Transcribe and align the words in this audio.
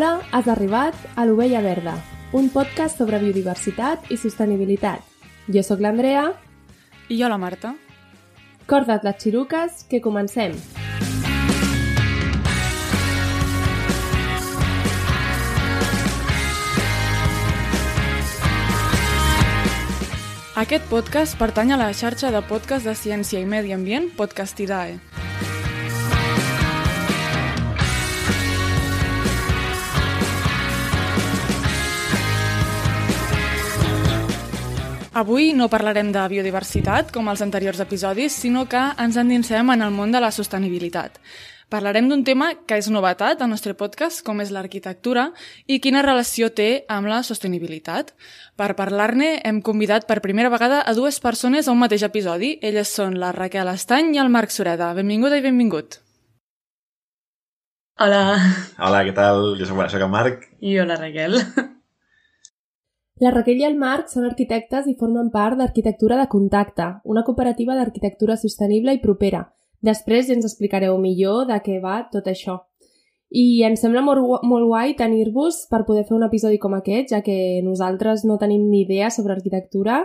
Hola, 0.00 0.22
has 0.32 0.46
arribat 0.48 0.94
a 1.14 1.26
l'Ovella 1.28 1.60
Verda, 1.60 1.92
un 2.32 2.46
podcast 2.48 2.96
sobre 2.96 3.18
biodiversitat 3.20 4.06
i 4.08 4.16
sostenibilitat. 4.16 5.04
Jo 5.52 5.60
sóc 5.60 5.82
l'Andrea. 5.84 6.22
I 7.12 7.18
jo 7.20 7.28
la 7.28 7.36
Marta. 7.36 7.74
Corda't 8.64 9.04
les 9.04 9.18
xiruques, 9.20 9.82
que 9.90 10.00
comencem. 10.00 10.56
Aquest 20.64 20.88
podcast 20.88 21.36
pertany 21.36 21.76
a 21.76 21.82
la 21.84 21.92
xarxa 21.92 22.32
de 22.32 22.40
podcast 22.48 22.88
de 22.88 22.96
ciència 22.96 23.44
i 23.44 23.44
medi 23.44 23.76
ambient 23.76 24.08
Podcastidae. 24.16 24.96
Avui 35.12 35.50
no 35.58 35.66
parlarem 35.66 36.12
de 36.14 36.22
biodiversitat, 36.30 37.08
com 37.10 37.26
els 37.32 37.40
anteriors 37.42 37.80
episodis, 37.82 38.30
sinó 38.30 38.68
que 38.70 38.78
ens 38.78 39.16
endinsem 39.18 39.72
en 39.74 39.80
el 39.82 39.90
món 39.90 40.12
de 40.14 40.20
la 40.22 40.30
sostenibilitat. 40.30 41.16
Parlarem 41.70 42.06
d'un 42.06 42.22
tema 42.22 42.52
que 42.66 42.78
és 42.78 42.86
novetat 42.94 43.42
al 43.42 43.50
nostre 43.50 43.74
podcast, 43.74 44.22
com 44.22 44.38
és 44.42 44.52
l'arquitectura, 44.54 45.32
i 45.66 45.80
quina 45.82 46.04
relació 46.06 46.52
té 46.54 46.84
amb 46.86 47.10
la 47.10 47.24
sostenibilitat. 47.26 48.14
Per 48.54 48.68
parlar-ne 48.78 49.40
hem 49.42 49.58
convidat 49.66 50.06
per 50.06 50.20
primera 50.22 50.52
vegada 50.54 50.84
a 50.86 50.94
dues 50.94 51.18
persones 51.18 51.66
a 51.66 51.74
un 51.74 51.82
mateix 51.82 52.06
episodi. 52.06 52.52
Elles 52.62 52.94
són 52.94 53.18
la 53.18 53.32
Raquel 53.34 53.72
Estany 53.74 54.14
i 54.14 54.22
el 54.22 54.30
Marc 54.30 54.54
Sureda. 54.54 54.92
Benvinguda 54.94 55.42
i 55.42 55.46
benvingut. 55.46 55.98
Hola. 57.98 58.22
Hola, 58.78 59.02
què 59.02 59.18
tal? 59.18 59.56
Jo 59.58 59.66
soc, 59.66 59.74
bueno, 59.74 59.90
soc 59.90 60.06
el 60.06 60.14
Marc. 60.14 60.48
I 60.62 60.78
jo, 60.78 60.86
la 60.86 61.02
Raquel. 61.02 61.42
La 63.20 63.30
Raquel 63.30 63.58
i 63.60 63.66
el 63.68 63.74
Marc 63.76 64.08
són 64.08 64.24
arquitectes 64.24 64.86
i 64.88 64.94
formen 64.96 65.26
part 65.28 65.58
d'Arquitectura 65.60 66.16
de 66.16 66.24
Contacte, 66.32 66.86
una 67.04 67.20
cooperativa 67.26 67.74
d'arquitectura 67.76 68.38
sostenible 68.40 68.94
i 68.96 69.00
propera. 69.02 69.42
Després 69.84 70.30
ens 70.32 70.46
explicareu 70.48 70.96
millor 71.02 71.44
de 71.50 71.58
què 71.60 71.76
va 71.82 71.98
tot 72.14 72.30
això. 72.32 72.56
I 73.28 73.60
ens 73.68 73.84
sembla 73.84 74.00
molt, 74.06 74.46
molt 74.48 74.66
guai 74.70 74.96
tenir-vos 74.96 75.66
per 75.68 75.82
poder 75.84 76.06
fer 76.08 76.16
un 76.16 76.24
episodi 76.24 76.56
com 76.62 76.78
aquest, 76.78 77.12
ja 77.12 77.20
que 77.20 77.60
nosaltres 77.66 78.24
no 78.24 78.38
tenim 78.40 78.64
ni 78.70 78.86
idea 78.86 79.12
sobre 79.12 79.36
arquitectura 79.36 80.00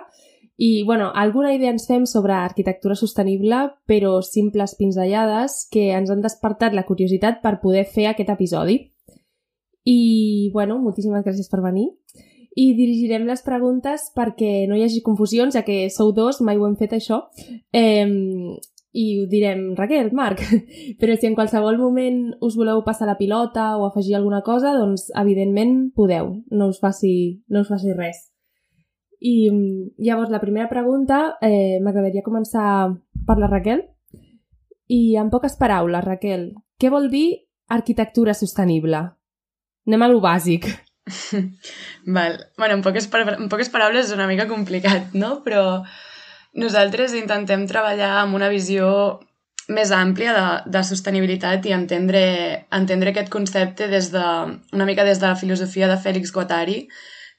i, 0.57 0.83
bueno, 0.83 1.07
alguna 1.15 1.55
idea 1.55 1.71
ens 1.71 1.87
fem 1.87 2.03
sobre 2.03 2.35
arquitectura 2.35 2.99
sostenible, 2.99 3.63
però 3.87 4.19
simples 4.27 4.75
pinzellades 4.75 5.61
que 5.71 5.93
ens 5.95 6.11
han 6.11 6.19
despertat 6.19 6.75
la 6.75 6.83
curiositat 6.83 7.39
per 7.39 7.61
poder 7.63 7.87
fer 7.87 8.11
aquest 8.11 8.35
episodi. 8.35 8.81
I, 9.87 10.51
bueno, 10.51 10.81
moltíssimes 10.83 11.23
gràcies 11.23 11.47
per 11.47 11.63
venir 11.63 11.93
i 12.55 12.69
dirigirem 12.73 13.25
les 13.27 13.43
preguntes 13.43 14.07
perquè 14.15 14.63
no 14.69 14.77
hi 14.77 14.85
hagi 14.85 15.01
confusions, 15.03 15.57
ja 15.57 15.65
que 15.67 15.89
sou 15.91 16.13
dos, 16.15 16.39
mai 16.41 16.55
ho 16.55 16.65
hem 16.67 16.77
fet 16.79 16.95
això. 16.95 17.25
Eh, 17.75 18.07
I 18.95 19.05
ho 19.19 19.25
direm, 19.27 19.73
Raquel, 19.75 20.13
Marc, 20.15 20.39
però 21.01 21.17
si 21.19 21.27
en 21.27 21.35
qualsevol 21.35 21.75
moment 21.75 22.29
us 22.39 22.55
voleu 22.55 22.79
passar 22.85 23.09
la 23.09 23.17
pilota 23.19 23.73
o 23.75 23.83
afegir 23.89 24.15
alguna 24.15 24.39
cosa, 24.41 24.71
doncs 24.71 25.09
evidentment 25.19 25.91
podeu, 25.91 26.31
no 26.47 26.69
us 26.71 26.79
faci, 26.79 27.41
no 27.51 27.65
us 27.65 27.73
faci 27.73 27.91
res. 27.91 28.23
I 29.19 29.51
llavors 29.99 30.31
la 30.31 30.39
primera 30.39 30.69
pregunta 30.71 31.35
eh, 31.41 31.81
m'agradaria 31.83 32.23
començar 32.23 32.87
per 33.27 33.37
la 33.41 33.51
Raquel. 33.51 33.83
I 34.87 35.17
en 35.19 35.31
poques 35.33 35.59
paraules, 35.59 36.03
Raquel, 36.05 36.53
què 36.79 36.91
vol 36.93 37.09
dir 37.11 37.27
arquitectura 37.67 38.35
sostenible? 38.37 39.01
Anem 39.89 40.07
a 40.07 40.11
lo 40.11 40.23
bàsic. 40.23 40.69
Val. 42.05 42.51
bueno, 42.57 42.73
en 42.73 42.81
poques, 42.81 43.09
en 43.13 43.49
poques 43.49 43.69
paraules 43.69 44.09
és 44.09 44.15
una 44.15 44.27
mica 44.27 44.47
complicat, 44.49 45.13
no? 45.13 45.39
Però 45.45 45.83
nosaltres 46.57 47.13
intentem 47.13 47.65
treballar 47.69 48.15
amb 48.23 48.37
una 48.37 48.49
visió 48.49 48.89
més 49.67 49.91
àmplia 49.91 50.33
de, 50.35 50.45
de 50.71 50.81
sostenibilitat 50.85 51.65
i 51.65 51.73
entendre, 51.73 52.23
entendre 52.73 53.11
aquest 53.11 53.31
concepte 53.33 53.87
des 53.89 54.11
de, 54.13 54.25
una 54.73 54.85
mica 54.85 55.05
des 55.05 55.19
de 55.21 55.27
la 55.27 55.39
filosofia 55.39 55.89
de 55.89 55.97
Félix 56.01 56.33
Guattari, 56.33 56.85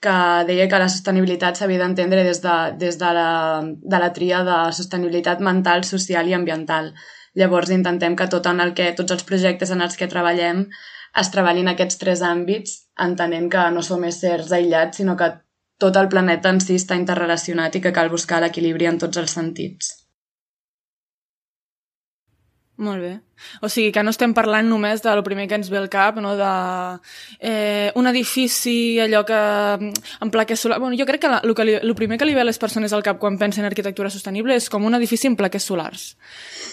que 0.02 0.16
deia 0.46 0.66
que 0.68 0.80
la 0.80 0.88
sostenibilitat 0.92 1.56
s'havia 1.56 1.80
d'entendre 1.80 2.24
des, 2.26 2.42
de, 2.42 2.56
des 2.78 2.98
de, 2.98 3.12
la, 3.16 3.30
de 3.62 4.00
la 4.02 4.10
tria 4.12 4.42
de 4.46 4.56
sostenibilitat 4.76 5.40
mental, 5.40 5.86
social 5.88 6.28
i 6.28 6.34
ambiental. 6.36 6.92
Llavors 7.36 7.70
intentem 7.70 8.16
que 8.16 8.28
tot 8.32 8.46
en 8.50 8.60
el 8.64 8.74
que, 8.74 8.90
tots 8.98 9.14
els 9.14 9.24
projectes 9.28 9.72
en 9.72 9.82
els 9.84 9.96
que 9.96 10.10
treballem 10.10 10.66
es 11.16 11.32
treballin 11.32 11.70
aquests 11.72 11.98
tres 12.02 12.22
àmbits, 12.24 12.85
entenent 13.04 13.50
que 13.52 13.66
no 13.74 13.82
som 13.82 14.04
éssers 14.08 14.52
aïllats, 14.52 15.02
sinó 15.02 15.16
que 15.16 15.32
tot 15.78 15.96
el 16.00 16.08
planeta 16.08 16.50
en 16.54 16.62
si 16.64 16.78
està 16.80 16.96
interrelacionat 16.96 17.76
i 17.76 17.84
que 17.84 17.92
cal 17.92 18.12
buscar 18.12 18.40
l'equilibri 18.42 18.88
en 18.88 18.98
tots 19.02 19.20
els 19.20 19.38
sentits. 19.38 19.94
Molt 22.76 23.00
bé. 23.00 23.14
O 23.64 23.70
sigui 23.72 23.88
que 23.92 24.02
no 24.04 24.12
estem 24.12 24.34
parlant 24.36 24.66
només 24.68 25.00
de 25.04 25.12
lo 25.16 25.22
primer 25.24 25.46
que 25.48 25.56
ens 25.56 25.70
ve 25.72 25.78
al 25.80 25.88
cap, 25.92 26.18
no? 26.20 26.34
de 26.36 26.48
eh, 27.40 27.88
un 27.96 28.08
edifici, 28.08 28.98
allò 29.00 29.22
que 29.28 29.38
en 30.20 30.32
plaques 30.32 30.60
solars... 30.60 30.82
Bueno, 30.82 30.96
jo 30.98 31.06
crec 31.08 31.22
que, 31.24 31.30
la, 31.32 31.40
lo, 31.40 31.94
primer 31.96 32.18
que 32.20 32.28
li 32.28 32.34
ve 32.36 32.44
a 32.44 32.48
les 32.48 32.60
persones 32.60 32.92
al 32.92 33.04
cap 33.04 33.20
quan 33.20 33.38
pensen 33.40 33.64
en 33.64 33.70
arquitectura 33.70 34.12
sostenible 34.12 34.56
és 34.56 34.68
com 34.72 34.84
un 34.84 34.96
edifici 34.96 35.28
en 35.28 35.38
plaques 35.40 35.64
solars. 35.64 36.04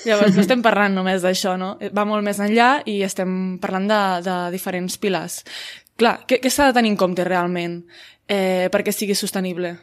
Llavors 0.04 0.36
no 0.36 0.44
estem 0.44 0.64
parlant 0.64 0.96
només 0.96 1.24
d'això, 1.24 1.56
no? 1.60 1.78
Va 1.96 2.04
molt 2.08 2.28
més 2.28 2.40
enllà 2.44 2.82
i 2.84 3.00
estem 3.08 3.56
parlant 3.64 3.88
de, 3.88 4.04
de 4.28 4.38
diferents 4.52 5.00
pilars. 5.00 5.40
Clar, 6.00 6.20
què, 6.28 6.40
què 6.42 6.52
s'ha 6.52 6.70
de 6.70 6.78
tenir 6.80 6.94
en 6.94 7.00
compte 7.00 7.26
realment 7.28 7.82
eh, 8.28 8.70
perquè 8.74 8.94
sigui 8.94 9.16
sostenible? 9.18 9.76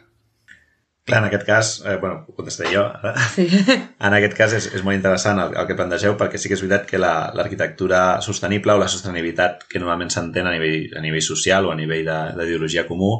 Clar, 1.07 1.23
en 1.23 1.27
aquest 1.31 1.45
cas, 1.47 1.69
eh, 1.87 1.95
bueno, 1.97 2.25
ho 2.27 2.35
contestaré 2.37 2.75
jo 2.75 2.83
ara. 2.85 3.15
Sí. 3.33 3.47
En 4.07 4.13
aquest 4.17 4.35
cas 4.37 4.53
és, 4.57 4.67
és 4.75 4.83
molt 4.85 4.97
interessant 4.97 5.39
el, 5.41 5.55
el 5.57 5.67
que 5.69 5.77
plantegeu 5.77 6.17
perquè 6.19 6.37
sí 6.37 6.49
que 6.49 6.57
és 6.57 6.61
veritat 6.61 6.87
que 6.89 6.99
l'arquitectura 7.01 8.01
la, 8.17 8.23
sostenible 8.25 8.75
o 8.75 8.81
la 8.81 8.89
sostenibilitat 8.91 9.65
que 9.69 9.81
normalment 9.81 10.13
s'entén 10.13 10.49
a, 10.49 10.53
nivell, 10.53 10.91
a 10.97 11.03
nivell 11.03 11.25
social 11.25 11.69
o 11.69 11.73
a 11.73 11.77
nivell 11.79 12.05
d'ideologia 12.05 12.85
comú 12.89 13.15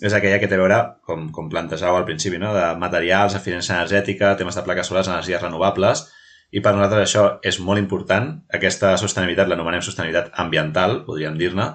és 0.00 0.14
aquella 0.16 0.38
que 0.40 0.48
té 0.48 0.56
a 0.56 0.60
veure, 0.62 0.78
com, 1.04 1.28
com 1.34 1.50
plantejau 1.52 1.96
al 1.96 2.06
principi, 2.08 2.38
no? 2.40 2.54
de 2.56 2.64
materials, 2.80 3.36
eficiència 3.36 3.76
energètica, 3.76 4.32
temes 4.40 4.56
de 4.56 4.64
plaques 4.64 4.88
solars, 4.88 5.10
energies 5.12 5.42
renovables, 5.42 6.06
i 6.50 6.62
per 6.64 6.72
nosaltres 6.74 7.04
això 7.04 7.24
és 7.46 7.60
molt 7.62 7.78
important. 7.78 8.30
Aquesta 8.56 8.94
sostenibilitat 8.98 9.50
l'anomenem 9.50 9.84
sostenibilitat 9.84 10.32
ambiental, 10.40 11.02
podríem 11.06 11.36
dir-ne, 11.38 11.68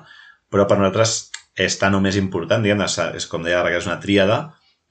però 0.51 0.67
per 0.69 0.77
nosaltres 0.79 1.15
és 1.55 1.77
tan 1.79 1.95
o 1.95 2.01
més 2.03 2.17
important, 2.19 2.63
diguem 2.63 2.83
és 2.85 3.27
com 3.31 3.43
deia 3.43 3.63
que 3.63 3.79
és 3.79 3.87
una 3.87 4.01
tríada, 4.03 4.39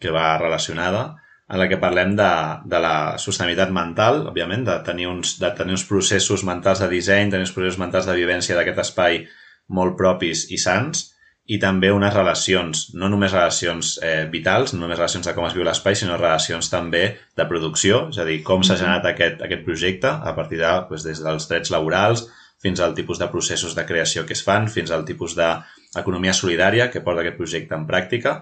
que 0.00 0.10
va 0.12 0.38
relacionada, 0.38 1.14
en 1.48 1.60
la 1.60 1.68
que 1.68 1.78
parlem 1.80 2.14
de, 2.16 2.30
de 2.64 2.78
la 2.80 2.96
sostenibilitat 3.20 3.72
mental, 3.72 4.22
òbviament, 4.30 4.64
de 4.64 4.78
tenir, 4.86 5.08
uns, 5.10 5.36
de 5.40 5.50
tenir 5.56 5.76
uns 5.76 5.84
processos 5.88 6.44
mentals 6.48 6.80
de 6.80 6.88
disseny, 6.88 7.30
tenir 7.30 7.44
uns 7.44 7.52
processos 7.52 7.80
mentals 7.82 8.08
de 8.08 8.16
vivència 8.16 8.56
d'aquest 8.56 8.80
espai 8.86 9.26
molt 9.68 9.96
propis 9.98 10.46
i 10.52 10.60
sants, 10.60 11.10
i 11.44 11.58
també 11.60 11.90
unes 11.92 12.14
relacions, 12.14 12.86
no 12.96 13.10
només 13.12 13.34
relacions 13.34 13.98
eh, 14.00 14.24
vitals, 14.32 14.72
no 14.72 14.80
només 14.80 14.96
relacions 14.96 15.28
de 15.28 15.34
com 15.36 15.44
es 15.44 15.52
viu 15.56 15.66
l'espai, 15.66 15.96
sinó 15.98 16.16
relacions 16.16 16.70
també 16.72 17.02
de 17.36 17.44
producció, 17.50 18.06
és 18.14 18.20
a 18.20 18.24
dir, 18.24 18.38
com 18.46 18.64
s'ha 18.64 18.78
generat 18.80 19.10
aquest, 19.10 19.44
aquest 19.44 19.66
projecte 19.66 20.08
a 20.08 20.32
partir 20.36 20.62
de, 20.62 20.70
doncs, 20.88 21.04
des 21.04 21.20
dels 21.20 21.48
drets 21.50 21.74
laborals 21.74 22.24
fins 22.64 22.80
al 22.80 22.96
tipus 22.96 23.20
de 23.20 23.28
processos 23.28 23.76
de 23.76 23.84
creació 23.84 24.24
que 24.24 24.32
es 24.32 24.42
fan, 24.44 24.70
fins 24.72 24.90
al 24.94 25.04
tipus 25.04 25.36
d'economia 25.36 26.32
solidària 26.32 26.88
que 26.90 27.04
porta 27.04 27.20
aquest 27.20 27.36
projecte 27.36 27.76
en 27.76 27.84
pràctica, 27.90 28.38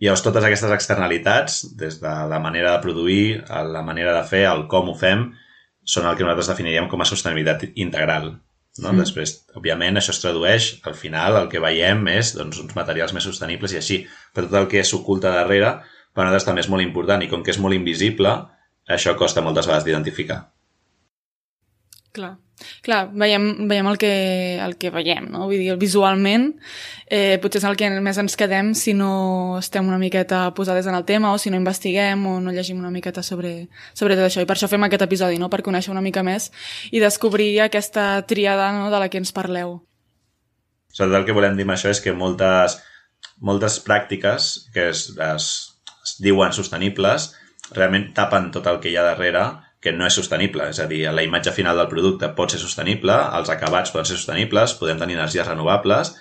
i 0.00 0.08
llavors 0.08 0.24
totes 0.24 0.46
aquestes 0.48 0.72
externalitats, 0.72 1.60
des 1.76 1.98
de 2.00 2.12
la 2.32 2.38
manera 2.40 2.72
de 2.72 2.82
produir, 2.84 3.24
a 3.52 3.60
la 3.68 3.82
manera 3.84 4.14
de 4.16 4.22
fer, 4.28 4.46
el 4.48 4.64
com 4.72 4.88
ho 4.88 4.96
fem, 4.96 5.26
són 5.84 6.06
el 6.08 6.16
que 6.16 6.24
nosaltres 6.24 6.48
definiríem 6.54 6.88
com 6.88 7.04
a 7.04 7.08
sostenibilitat 7.08 7.66
integral. 7.74 8.32
No? 8.78 8.94
Mm. 8.94 9.02
Després, 9.02 9.34
òbviament, 9.58 10.00
això 10.00 10.14
es 10.14 10.22
tradueix, 10.22 10.70
al 10.88 10.96
final 10.96 11.36
el 11.42 11.50
que 11.52 11.60
veiem 11.60 12.00
és 12.14 12.32
doncs, 12.38 12.62
uns 12.64 12.76
materials 12.78 13.12
més 13.12 13.26
sostenibles 13.28 13.74
i 13.74 13.80
així, 13.80 13.98
però 14.32 14.48
tot 14.48 14.62
el 14.62 14.70
que 14.72 14.84
s'oculta 14.88 15.34
darrere 15.34 15.74
per 16.14 16.24
nosaltres 16.24 16.48
també 16.48 16.64
és 16.64 16.70
molt 16.72 16.86
important 16.86 17.20
i 17.20 17.28
com 17.28 17.44
que 17.44 17.52
és 17.52 17.60
molt 17.60 17.76
invisible, 17.76 18.32
això 18.88 19.14
costa 19.18 19.44
moltes 19.44 19.68
vegades 19.68 19.84
d'identificar. 19.86 20.40
Clar. 22.16 22.38
Clar, 22.84 23.08
veiem, 23.16 23.68
veiem 23.68 23.88
el, 23.90 23.98
que, 24.00 24.12
el 24.60 24.76
que 24.80 24.90
veiem, 24.92 25.28
no? 25.32 25.46
Vull 25.48 25.60
dir, 25.60 25.74
visualment 25.80 26.50
eh, 27.06 27.38
potser 27.42 27.60
és 27.62 27.66
el 27.68 27.78
que 27.80 27.88
més 28.04 28.20
ens 28.20 28.36
quedem 28.38 28.72
si 28.78 28.94
no 28.96 29.58
estem 29.58 29.88
una 29.88 29.98
miqueta 30.00 30.42
posades 30.56 30.88
en 30.90 30.96
el 30.98 31.06
tema 31.08 31.32
o 31.32 31.38
si 31.40 31.50
no 31.50 31.58
investiguem 31.60 32.26
o 32.26 32.36
no 32.40 32.54
llegim 32.54 32.78
una 32.78 32.92
miqueta 32.92 33.24
sobre, 33.26 33.68
sobre 33.94 34.16
tot 34.18 34.28
això. 34.28 34.44
I 34.44 34.48
per 34.48 34.56
això 34.58 34.70
fem 34.70 34.84
aquest 34.86 35.06
episodi, 35.06 35.40
no? 35.40 35.50
Per 35.52 35.62
conèixer 35.66 35.92
una 35.94 36.04
mica 36.04 36.24
més 36.26 36.50
i 36.90 37.02
descobrir 37.02 37.52
aquesta 37.64 38.22
triada 38.28 38.70
no? 38.76 38.90
de 38.92 39.00
la 39.02 39.08
que 39.08 39.20
ens 39.20 39.32
parleu. 39.36 39.80
Sobretot 40.90 41.20
el 41.20 41.26
que 41.28 41.36
volem 41.36 41.56
dir 41.56 41.66
amb 41.66 41.76
això 41.76 41.90
és 41.90 42.00
que 42.02 42.14
moltes, 42.16 42.78
moltes 43.40 43.78
pràctiques 43.86 44.50
que 44.74 44.88
es, 44.90 45.08
es, 45.14 45.50
es 46.02 46.16
diuen 46.22 46.52
sostenibles 46.56 47.30
realment 47.74 48.10
tapen 48.14 48.50
tot 48.54 48.66
el 48.66 48.80
que 48.82 48.90
hi 48.90 48.96
ha 48.98 49.06
darrere 49.06 49.44
que 49.80 49.92
no 49.96 50.06
és 50.06 50.16
sostenible. 50.16 50.68
És 50.70 50.80
a 50.82 50.86
dir, 50.90 51.02
la 51.14 51.24
imatge 51.24 51.52
final 51.56 51.78
del 51.80 51.88
producte 51.88 52.28
pot 52.36 52.52
ser 52.52 52.60
sostenible, 52.62 53.16
els 53.38 53.50
acabats 53.52 53.92
poden 53.94 54.08
ser 54.08 54.18
sostenibles, 54.18 54.76
podem 54.80 55.00
tenir 55.00 55.16
energies 55.16 55.48
renovables, 55.48 56.14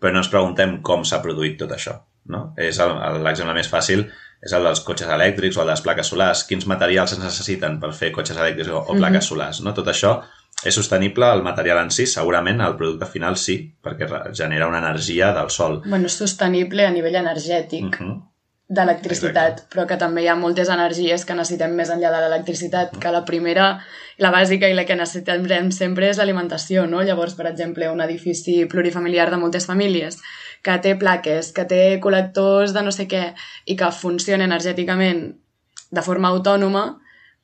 però 0.00 0.14
no 0.14 0.22
ens 0.24 0.32
preguntem 0.32 0.78
com 0.82 1.04
s'ha 1.06 1.22
produït 1.24 1.58
tot 1.60 1.74
això. 1.76 1.98
No? 2.32 2.52
És 2.56 2.78
l'exemple 2.78 3.54
més 3.56 3.70
fàcil 3.70 4.06
és 4.42 4.52
el 4.56 4.64
dels 4.66 4.80
cotxes 4.82 5.10
elèctrics 5.14 5.58
o 5.58 5.62
el 5.62 5.68
de 5.68 5.74
les 5.76 5.82
plaques 5.84 6.08
solars. 6.10 6.44
Quins 6.48 6.66
materials 6.70 7.14
es 7.14 7.20
necessiten 7.22 7.78
per 7.82 7.92
fer 7.94 8.10
cotxes 8.14 8.38
elèctrics 8.38 8.72
o, 8.72 8.80
o 8.80 8.96
plaques 8.96 9.02
mm 9.02 9.18
-hmm. 9.18 9.28
solars? 9.28 9.60
No? 9.62 9.74
Tot 9.74 9.86
això 9.92 10.20
és 10.64 10.74
sostenible, 10.74 11.26
el 11.26 11.42
material 11.42 11.78
en 11.78 11.90
si, 11.90 12.06
segurament 12.06 12.60
el 12.60 12.76
producte 12.76 13.06
final 13.06 13.36
sí, 13.36 13.74
perquè 13.84 14.08
genera 14.34 14.68
una 14.68 14.78
energia 14.78 15.32
del 15.32 15.50
sol. 15.50 15.82
Bueno, 15.84 16.06
és 16.06 16.18
sostenible 16.18 16.86
a 16.86 16.90
nivell 16.90 17.16
energètic. 17.16 17.82
Mm 17.82 17.90
-hmm 17.90 18.31
d'electricitat, 18.68 19.66
però 19.72 19.84
que 19.88 19.98
també 20.00 20.22
hi 20.22 20.28
ha 20.32 20.36
moltes 20.38 20.70
energies 20.72 21.26
que 21.28 21.34
necessitem 21.36 21.74
més 21.76 21.90
enllà 21.92 22.12
de 22.14 22.20
l'electricitat, 22.22 22.94
que 23.00 23.12
la 23.12 23.24
primera, 23.28 23.66
la 24.22 24.30
bàsica 24.32 24.70
i 24.70 24.76
la 24.76 24.86
que 24.88 24.96
necessitem 24.96 25.70
sempre 25.74 26.08
és 26.08 26.20
l'alimentació, 26.20 26.86
no? 26.86 27.02
Llavors, 27.02 27.34
per 27.34 27.50
exemple, 27.50 27.90
un 27.90 28.00
edifici 28.00 28.62
plurifamiliar 28.70 29.28
de 29.30 29.40
moltes 29.42 29.66
famílies 29.68 30.20
que 30.62 30.78
té 30.78 30.94
plaques, 30.96 31.50
que 31.52 31.66
té 31.68 31.82
col·lectors 32.00 32.72
de 32.72 32.82
no 32.86 32.92
sé 32.94 33.08
què 33.10 33.32
i 33.66 33.76
que 33.76 33.90
funciona 33.92 34.46
energèticament 34.46 35.24
de 35.90 36.02
forma 36.06 36.30
autònoma, 36.30 36.84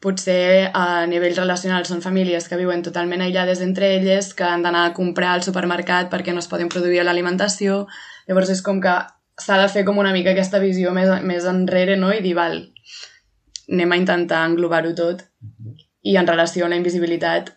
potser 0.01 0.71
a 0.79 1.05
nivell 1.11 1.35
relacional 1.37 1.85
són 1.85 2.01
famílies 2.01 2.47
que 2.49 2.57
viuen 2.57 2.85
totalment 2.87 3.25
aïllades 3.25 3.61
entre 3.61 3.91
elles, 3.97 4.31
que 4.39 4.47
han 4.47 4.63
d'anar 4.63 4.87
a 4.87 4.95
comprar 4.95 5.35
al 5.35 5.43
supermercat 5.43 6.09
perquè 6.13 6.33
no 6.33 6.39
es 6.39 6.49
poden 6.49 6.71
produir 6.71 7.03
l'alimentació. 7.03 7.87
Llavors 8.31 8.55
és 8.55 8.63
com 8.63 8.79
que 8.81 8.95
s'ha 9.39 9.59
de 9.61 9.69
fer 9.73 9.85
com 9.87 9.99
una 9.99 10.13
mica 10.13 10.33
aquesta 10.35 10.61
visió 10.63 10.93
més, 10.95 11.11
més 11.23 11.47
enrere, 11.49 11.97
no? 11.97 12.11
I 12.13 12.23
dir, 12.25 12.35
val, 12.39 12.59
anem 13.71 13.95
a 13.95 14.01
intentar 14.01 14.45
englobar-ho 14.49 14.95
tot. 14.99 15.25
I 16.03 16.17
en 16.19 16.27
relació 16.27 16.67
a 16.67 16.73
la 16.73 16.79
invisibilitat, 16.81 17.53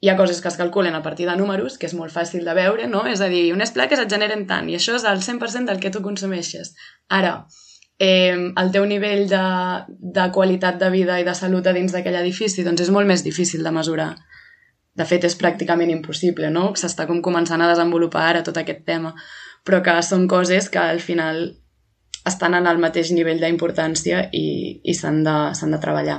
hi 0.00 0.10
ha 0.10 0.16
coses 0.18 0.40
que 0.42 0.50
es 0.50 0.58
calculen 0.58 0.94
a 0.94 1.02
partir 1.02 1.26
de 1.26 1.36
números, 1.36 1.78
que 1.78 1.88
és 1.88 1.94
molt 1.98 2.14
fàcil 2.14 2.44
de 2.46 2.54
veure, 2.54 2.86
no? 2.90 3.04
És 3.10 3.22
a 3.24 3.30
dir, 3.32 3.48
unes 3.54 3.72
plaques 3.74 3.98
et 3.98 4.10
generen 4.12 4.46
tant, 4.46 4.68
i 4.70 4.78
això 4.78 4.94
és 4.98 5.06
el 5.08 5.24
100% 5.26 5.72
del 5.72 5.82
que 5.82 5.90
tu 5.94 6.02
consumeixes. 6.04 6.74
Ara, 7.08 7.32
eh, 7.98 8.36
el 8.62 8.72
teu 8.74 8.86
nivell 8.86 9.26
de, 9.32 9.44
de 9.88 10.28
qualitat 10.34 10.78
de 10.78 10.92
vida 10.94 11.18
i 11.18 11.26
de 11.26 11.34
salut 11.34 11.66
a 11.66 11.74
dins 11.74 11.94
d'aquell 11.94 12.20
edifici, 12.20 12.62
doncs 12.66 12.86
és 12.86 12.94
molt 12.94 13.10
més 13.10 13.26
difícil 13.26 13.66
de 13.66 13.74
mesurar. 13.74 14.12
De 14.98 15.06
fet, 15.06 15.26
és 15.26 15.36
pràcticament 15.38 15.90
impossible, 15.90 16.50
no? 16.50 16.70
S'està 16.78 17.06
com 17.10 17.18
començant 17.22 17.62
a 17.62 17.70
desenvolupar 17.70 18.24
ara 18.30 18.46
tot 18.46 18.56
aquest 18.58 18.86
tema 18.86 19.14
però 19.64 19.82
que 19.82 19.96
són 20.02 20.26
coses 20.28 20.68
que 20.72 20.78
al 20.78 21.00
final 21.00 21.56
estan 22.28 22.54
en 22.58 22.66
el 22.66 22.80
mateix 22.82 23.12
nivell 23.16 23.40
d'importància 23.40 24.28
i, 24.32 24.80
i 24.84 24.94
s'han 24.94 25.22
de, 25.24 25.36
de 25.72 25.78
treballar. 25.80 26.18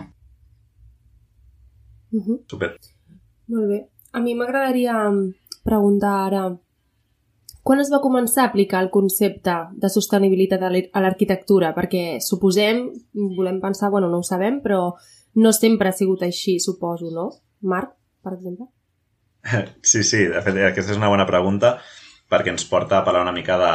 Uh 2.12 2.24
-huh. 2.26 2.40
Super. 2.50 2.76
Molt 3.48 3.68
bé. 3.68 3.80
A 4.14 4.20
mi 4.20 4.34
m'agradaria 4.36 4.96
preguntar 5.64 6.16
ara 6.28 6.58
quan 7.64 7.80
es 7.80 7.92
va 7.92 8.02
començar 8.02 8.44
a 8.44 8.50
aplicar 8.50 8.82
el 8.82 8.90
concepte 8.90 9.54
de 9.78 9.90
sostenibilitat 9.90 10.64
a 10.64 11.02
l'arquitectura? 11.04 11.76
Perquè 11.76 12.20
suposem, 12.20 12.88
volem 13.38 13.60
pensar, 13.62 13.92
bueno, 13.92 14.10
no 14.10 14.18
ho 14.18 14.24
sabem, 14.24 14.62
però 14.64 14.96
no 15.36 15.52
sempre 15.52 15.90
ha 15.90 15.92
sigut 15.92 16.24
així, 16.24 16.60
suposo, 16.60 17.12
no? 17.14 17.30
Marc, 17.62 17.94
per 18.24 18.34
exemple? 18.34 18.66
Sí, 19.82 20.04
sí, 20.04 20.26
de 20.28 20.42
fet, 20.42 20.58
aquesta 20.58 20.92
és 20.92 20.98
una 20.98 21.10
bona 21.10 21.28
pregunta 21.30 21.78
perquè 22.30 22.54
ens 22.54 22.66
porta 22.70 23.00
a 23.00 23.06
parlar 23.06 23.26
una 23.26 23.36
mica 23.36 23.58
de, 23.58 23.74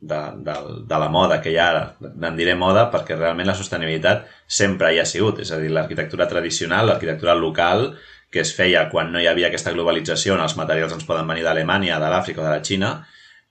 de, 0.00 0.20
de, 0.46 0.54
de 0.86 0.98
la 0.98 1.08
moda 1.08 1.40
que 1.42 1.52
hi 1.52 1.58
ha 1.58 1.68
ara. 1.70 1.84
En 2.02 2.36
diré 2.38 2.56
moda 2.58 2.88
perquè 2.92 3.16
realment 3.18 3.48
la 3.48 3.56
sostenibilitat 3.58 4.26
sempre 4.46 4.92
hi 4.92 5.00
ha 5.00 5.06
sigut. 5.08 5.40
És 5.44 5.52
a 5.52 5.60
dir, 5.62 5.70
l'arquitectura 5.72 6.28
tradicional, 6.30 6.88
l'arquitectura 6.90 7.36
local, 7.38 7.92
que 8.30 8.42
es 8.42 8.52
feia 8.56 8.88
quan 8.90 9.12
no 9.12 9.22
hi 9.22 9.28
havia 9.30 9.48
aquesta 9.50 9.72
globalització 9.72 10.34
on 10.34 10.42
els 10.44 10.56
materials 10.58 10.96
ens 10.96 11.06
poden 11.08 11.28
venir 11.30 11.46
d'Alemanya, 11.46 12.00
de 12.02 12.10
l'Àfrica 12.12 12.42
o 12.42 12.46
de 12.46 12.50
la 12.50 12.64
Xina, 12.64 12.96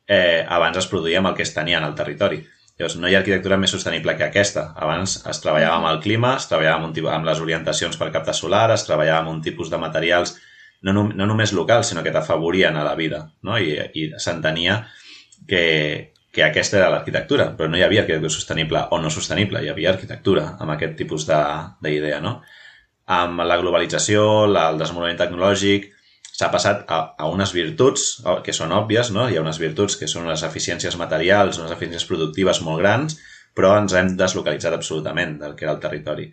eh, 0.08 0.44
abans 0.58 0.78
es 0.78 0.90
produïa 0.92 1.22
amb 1.22 1.32
el 1.32 1.38
que 1.38 1.48
es 1.48 1.56
tenia 1.56 1.80
en 1.80 1.88
el 1.88 1.96
territori. 1.96 2.44
Llavors, 2.76 2.98
no 3.00 3.08
hi 3.08 3.16
ha 3.16 3.22
arquitectura 3.22 3.56
més 3.58 3.72
sostenible 3.72 4.18
que 4.20 4.26
aquesta. 4.28 4.66
Abans 4.76 5.22
es 5.32 5.40
treballava 5.40 5.78
amb 5.80 5.88
el 5.94 6.02
clima, 6.04 6.34
es 6.36 6.50
treballava 6.50 6.82
amb, 6.82 6.90
un 6.90 6.98
tipus, 6.98 7.14
amb 7.16 7.30
les 7.30 7.40
orientacions 7.40 7.96
per 7.96 8.12
captar 8.12 8.36
solar, 8.36 8.68
es 8.76 8.84
treballava 8.84 9.22
amb 9.24 9.32
un 9.38 9.40
tipus 9.46 9.72
de 9.72 9.80
materials 9.80 10.36
no, 10.82 10.94
no, 10.94 11.08
no 11.14 11.28
només 11.30 11.54
locals, 11.54 11.92
sinó 11.92 12.04
que 12.04 12.14
t'afavorien 12.14 12.78
a 12.78 12.84
la 12.88 12.96
vida, 13.00 13.24
no? 13.44 13.58
I, 13.60 13.78
i 13.94 14.10
s'entenia 14.22 14.82
que, 15.48 15.64
que 16.36 16.44
aquesta 16.44 16.80
era 16.82 16.92
l'arquitectura, 16.94 17.52
però 17.58 17.70
no 17.72 17.80
hi 17.80 17.86
havia 17.86 18.04
arquitectura 18.04 18.34
sostenible 18.34 18.86
o 18.92 19.02
no 19.02 19.12
sostenible, 19.14 19.64
hi 19.64 19.72
havia 19.72 19.94
arquitectura 19.94 20.50
amb 20.60 20.76
aquest 20.76 20.98
tipus 21.00 21.28
d'idea, 21.30 22.22
no? 22.22 22.40
Amb 23.16 23.44
la 23.46 23.60
globalització, 23.62 24.46
la, 24.50 24.70
el 24.74 24.82
desenvolupament 24.82 25.22
tecnològic, 25.22 25.92
s'ha 26.36 26.50
passat 26.52 26.84
a, 26.92 27.00
a 27.22 27.30
unes 27.32 27.54
virtuts 27.56 28.08
que 28.44 28.54
són 28.56 28.74
òbvies, 28.76 29.14
no? 29.16 29.30
Hi 29.30 29.38
ha 29.38 29.46
unes 29.46 29.62
virtuts 29.62 29.96
que 30.00 30.10
són 30.12 30.28
unes 30.28 30.44
eficiències 30.44 30.98
materials, 31.00 31.62
unes 31.62 31.72
eficiències 31.72 32.08
productives 32.10 32.60
molt 32.66 32.84
grans, 32.84 33.16
però 33.56 33.78
ens 33.80 33.96
hem 33.96 34.12
deslocalitzat 34.20 34.76
absolutament 34.76 35.38
del 35.40 35.56
que 35.56 35.68
era 35.68 35.76
el 35.78 35.84
territori. 35.84 36.28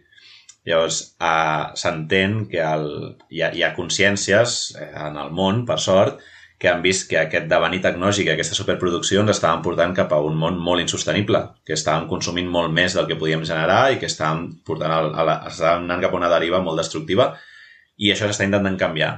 Llavors, 0.69 0.99
eh, 1.19 1.65
s'entén 1.79 2.45
que 2.51 2.61
el, 2.63 2.87
hi, 3.31 3.43
ha, 3.43 3.51
hi 3.51 3.65
ha 3.67 3.75
consciències 3.75 4.61
eh, 4.79 4.93
en 5.09 5.19
el 5.19 5.33
món, 5.35 5.65
per 5.67 5.81
sort, 5.83 6.23
que 6.63 6.71
han 6.71 6.83
vist 6.85 7.09
que 7.11 7.19
aquest 7.19 7.49
devenir 7.51 7.81
tecnològic 7.83 8.29
superproducció 8.47 9.25
ens 9.25 9.33
estaven 9.33 9.65
portant 9.65 9.95
cap 9.97 10.13
a 10.15 10.21
un 10.23 10.37
món 10.39 10.61
molt 10.63 10.85
insostenible, 10.85 11.41
que 11.67 11.75
estàvem 11.75 12.07
consumint 12.13 12.47
molt 12.47 12.71
més 12.71 12.95
del 12.95 13.09
que 13.09 13.19
podíem 13.19 13.43
generar 13.49 13.81
i 13.91 13.99
que 13.99 14.07
estàvem, 14.07 14.45
portant 14.63 14.95
a 14.95 15.27
la, 15.27 15.35
estàvem 15.51 15.89
anant 15.89 16.05
cap 16.05 16.15
a 16.15 16.21
una 16.21 16.31
deriva 16.31 16.63
molt 16.63 16.79
destructiva 16.79 17.33
i 17.99 18.13
això 18.13 18.31
s'està 18.31 18.47
intentant 18.47 18.79
canviar. 18.79 19.11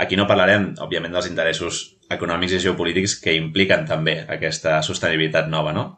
Aquí 0.00 0.16
no 0.16 0.24
parlarem, 0.30 0.70
òbviament, 0.80 1.12
dels 1.12 1.28
interessos 1.28 1.82
econòmics 2.08 2.56
i 2.56 2.62
geopolítics 2.64 3.18
que 3.20 3.36
impliquen 3.36 3.84
també 3.84 4.22
aquesta 4.38 4.78
sostenibilitat 4.86 5.52
nova, 5.52 5.76
no? 5.76 5.88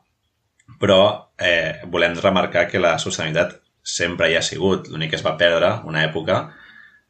Però 0.82 1.00
eh, 1.38 1.86
volem 1.86 2.18
remarcar 2.18 2.66
que 2.66 2.82
la 2.82 2.96
sostenibilitat 2.98 3.59
sempre 3.82 4.30
hi 4.30 4.36
ha 4.38 4.42
sigut. 4.42 4.88
L'únic 4.88 5.12
que 5.12 5.20
es 5.20 5.26
va 5.26 5.36
perdre 5.40 5.72
una 5.88 6.04
època 6.04 6.40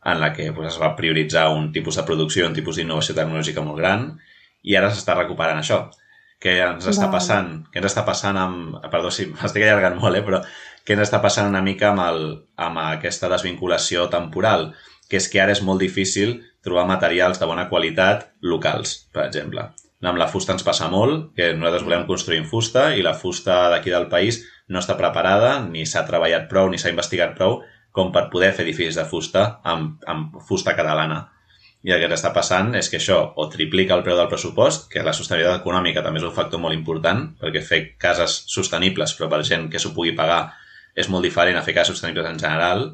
en 0.04 0.20
la 0.20 0.32
que 0.32 0.50
pues, 0.52 0.72
es 0.72 0.80
va 0.80 0.94
prioritzar 0.96 1.48
un 1.52 1.72
tipus 1.72 1.96
de 1.96 2.04
producció, 2.08 2.46
un 2.48 2.56
tipus 2.56 2.76
d'innovació 2.78 3.14
tecnològica 3.16 3.64
molt 3.64 3.80
gran 3.80 4.06
i 4.62 4.76
ara 4.76 4.90
s'està 4.92 5.16
recuperant 5.18 5.60
això. 5.60 5.88
Què 6.40 6.54
ens 6.64 6.86
està 6.88 7.04
vale. 7.04 7.16
passant? 7.18 7.48
Què 7.68 7.82
ens 7.82 7.90
està 7.90 8.04
passant 8.06 8.38
amb... 8.40 8.78
Perdó 8.92 9.10
si 9.12 9.26
m'estic 9.28 9.66
allargant 9.66 9.98
molt, 10.00 10.16
eh? 10.16 10.24
però 10.24 10.40
què 10.86 10.96
ens 10.96 11.04
està 11.04 11.20
passant 11.20 11.50
una 11.50 11.60
mica 11.64 11.90
amb, 11.90 12.00
el, 12.06 12.22
amb 12.56 12.80
aquesta 12.86 13.28
desvinculació 13.28 14.06
temporal? 14.12 14.70
Que 15.10 15.20
és 15.20 15.28
que 15.28 15.42
ara 15.42 15.52
és 15.52 15.60
molt 15.66 15.84
difícil 15.84 16.38
trobar 16.64 16.86
materials 16.88 17.40
de 17.40 17.48
bona 17.48 17.66
qualitat 17.68 18.30
locals, 18.40 18.96
per 19.12 19.26
exemple. 19.26 19.66
Amb 20.00 20.16
la 20.16 20.30
fusta 20.32 20.54
ens 20.56 20.64
passa 20.64 20.88
molt, 20.88 21.34
que 21.36 21.50
nosaltres 21.52 21.84
volem 21.84 22.06
construir 22.08 22.40
en 22.40 22.48
fusta 22.48 22.88
i 22.96 23.04
la 23.04 23.12
fusta 23.12 23.66
d'aquí 23.72 23.92
del 23.92 24.08
país 24.12 24.40
no 24.70 24.78
està 24.78 24.96
preparada, 24.98 25.58
ni 25.66 25.84
s'ha 25.86 26.06
treballat 26.06 26.46
prou, 26.50 26.70
ni 26.70 26.78
s'ha 26.78 26.92
investigat 26.92 27.34
prou 27.36 27.60
com 27.92 28.12
per 28.14 28.28
poder 28.30 28.52
fer 28.54 28.64
edificis 28.64 28.96
de 29.00 29.04
fusta 29.08 29.44
amb, 29.66 29.98
amb 30.06 30.38
fusta 30.46 30.76
catalana. 30.78 31.24
I 31.82 31.94
el 31.94 32.02
que 32.02 32.10
està 32.12 32.30
passant 32.36 32.74
és 32.76 32.90
que 32.92 32.98
això 33.00 33.18
o 33.40 33.46
triplica 33.50 33.96
el 33.96 34.04
preu 34.06 34.18
del 34.18 34.28
pressupost, 34.28 34.86
que 34.92 35.02
la 35.02 35.14
sostenibilitat 35.16 35.62
econòmica 35.62 36.04
també 36.04 36.20
és 36.20 36.26
un 36.28 36.34
factor 36.36 36.60
molt 36.60 36.76
important, 36.76 37.24
perquè 37.40 37.62
fer 37.64 37.80
cases 37.98 38.42
sostenibles 38.52 39.16
però 39.16 39.30
per 39.32 39.42
gent 39.48 39.70
que 39.72 39.80
s'ho 39.80 39.94
pugui 39.96 40.12
pagar 40.16 40.42
és 40.94 41.08
molt 41.08 41.24
diferent 41.24 41.56
a 41.56 41.64
fer 41.64 41.74
cases 41.74 41.96
sostenibles 41.96 42.28
en 42.28 42.38
general, 42.42 42.90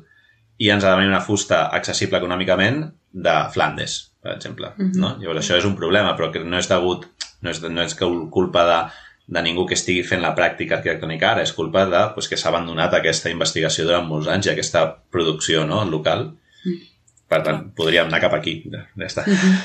i 0.62 0.70
ens 0.72 0.84
ha 0.84 0.92
de 0.92 1.00
venir 1.00 1.10
una 1.12 1.24
fusta 1.24 1.66
accessible 1.76 2.20
econòmicament 2.22 2.84
de 3.26 3.34
Flandes, 3.52 4.12
per 4.22 4.36
exemple. 4.36 4.72
-hmm. 4.76 5.00
no? 5.02 5.16
Llavors 5.20 5.42
això 5.44 5.58
és 5.58 5.64
un 5.64 5.76
problema, 5.76 6.16
però 6.16 6.30
que 6.32 6.44
no 6.44 6.58
és 6.58 6.68
degut, 6.68 7.06
no 7.42 7.50
és, 7.50 7.60
no 7.62 7.82
és 7.82 7.94
culpa 7.94 8.64
de 8.64 8.78
de 9.26 9.42
ningú 9.42 9.64
que 9.66 9.74
estigui 9.74 10.04
fent 10.06 10.22
la 10.22 10.34
pràctica 10.38 10.78
arquitectònica 10.78 11.32
ara, 11.32 11.46
és 11.46 11.54
culpa 11.54 11.84
de 11.90 12.02
pues, 12.14 12.28
que 12.30 12.38
s'ha 12.38 12.52
abandonat 12.52 12.94
aquesta 12.94 13.32
investigació 13.32 13.86
durant 13.88 14.06
molts 14.06 14.30
anys 14.30 14.46
i 14.46 14.52
aquesta 14.52 14.84
producció 15.10 15.64
no, 15.66 15.82
local. 15.90 16.28
Mm. 16.64 16.84
Per 17.26 17.40
tant, 17.42 17.64
podríem 17.74 18.06
anar 18.06 18.22
cap 18.22 18.36
aquí. 18.38 18.60
Ja 18.70 18.84
està. 19.08 19.26
Mm-hmm. 19.26 19.64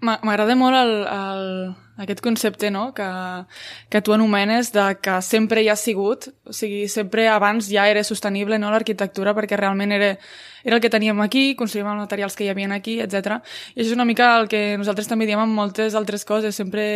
M'agrada 0.00 0.54
molt 0.54 0.76
el, 0.78 0.92
el, 1.10 1.46
aquest 1.98 2.20
concepte 2.22 2.70
no? 2.70 2.92
que, 2.94 3.06
que 3.90 4.00
tu 4.00 4.12
anomenes 4.14 4.70
de 4.72 4.84
que 5.02 5.16
sempre 5.26 5.64
hi 5.64 5.68
ha 5.68 5.74
sigut, 5.76 6.28
o 6.46 6.54
sigui, 6.54 6.86
sempre 6.88 7.26
abans 7.28 7.66
ja 7.66 7.88
era 7.90 8.04
sostenible 8.06 8.60
no, 8.62 8.70
l'arquitectura 8.70 9.34
perquè 9.34 9.58
realment 9.58 9.96
era, 9.96 10.12
era 10.62 10.78
el 10.78 10.84
que 10.84 10.92
teníem 10.92 11.18
aquí, 11.24 11.56
construïm 11.58 11.90
els 11.90 12.04
materials 12.04 12.38
que 12.38 12.46
hi 12.46 12.52
havia 12.54 12.70
aquí, 12.76 13.00
etc. 13.02 13.40
I 13.74 13.82
això 13.82 13.88
és 13.88 13.96
una 13.96 14.06
mica 14.06 14.30
el 14.38 14.46
que 14.46 14.62
nosaltres 14.78 15.10
també 15.10 15.26
diem 15.26 15.42
amb 15.42 15.58
moltes 15.58 15.98
altres 15.98 16.24
coses, 16.24 16.54
sempre 16.54 16.86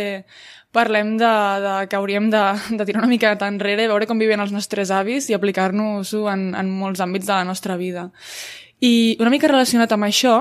parlem 0.71 1.17
de, 1.19 1.35
de 1.67 1.75
que 1.91 1.99
hauríem 1.99 2.31
de, 2.31 2.41
de 2.79 2.87
tirar 2.87 3.03
una 3.03 3.11
mica 3.11 3.35
enrere, 3.51 3.91
veure 3.91 4.07
com 4.07 4.19
viven 4.19 4.39
els 4.39 4.55
nostres 4.55 4.95
avis 4.95 5.27
i 5.27 5.35
aplicar-nos-ho 5.35 6.29
en, 6.31 6.53
en 6.55 6.71
molts 6.71 7.03
àmbits 7.03 7.27
de 7.27 7.35
la 7.35 7.43
nostra 7.43 7.75
vida. 7.75 8.13
I 8.79 9.17
una 9.19 9.31
mica 9.31 9.51
relacionat 9.51 9.91
amb 9.91 10.07
això, 10.07 10.37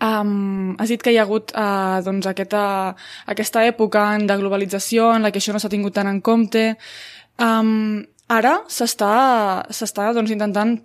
Um, 0.00 0.76
has 0.80 0.88
dit 0.88 1.02
que 1.04 1.12
hi 1.12 1.18
ha 1.20 1.26
hagut 1.26 1.52
uh, 1.52 2.00
doncs 2.04 2.24
aquesta, 2.30 2.62
aquesta 3.28 3.66
època 3.68 4.04
de 4.16 4.36
globalització 4.40 5.10
en 5.12 5.26
la 5.26 5.30
que 5.30 5.42
això 5.42 5.52
no 5.52 5.60
s'ha 5.60 5.72
tingut 5.72 5.92
tant 5.98 6.08
en 6.08 6.22
compte. 6.24 6.62
Um, 7.36 8.00
ara 8.32 8.60
s'està 8.72 10.08
doncs, 10.16 10.32
intentant 10.32 10.78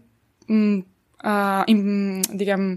um, 0.51 0.83
uh, 1.23 1.63
im, 1.71 2.21
diguem, 2.35 2.73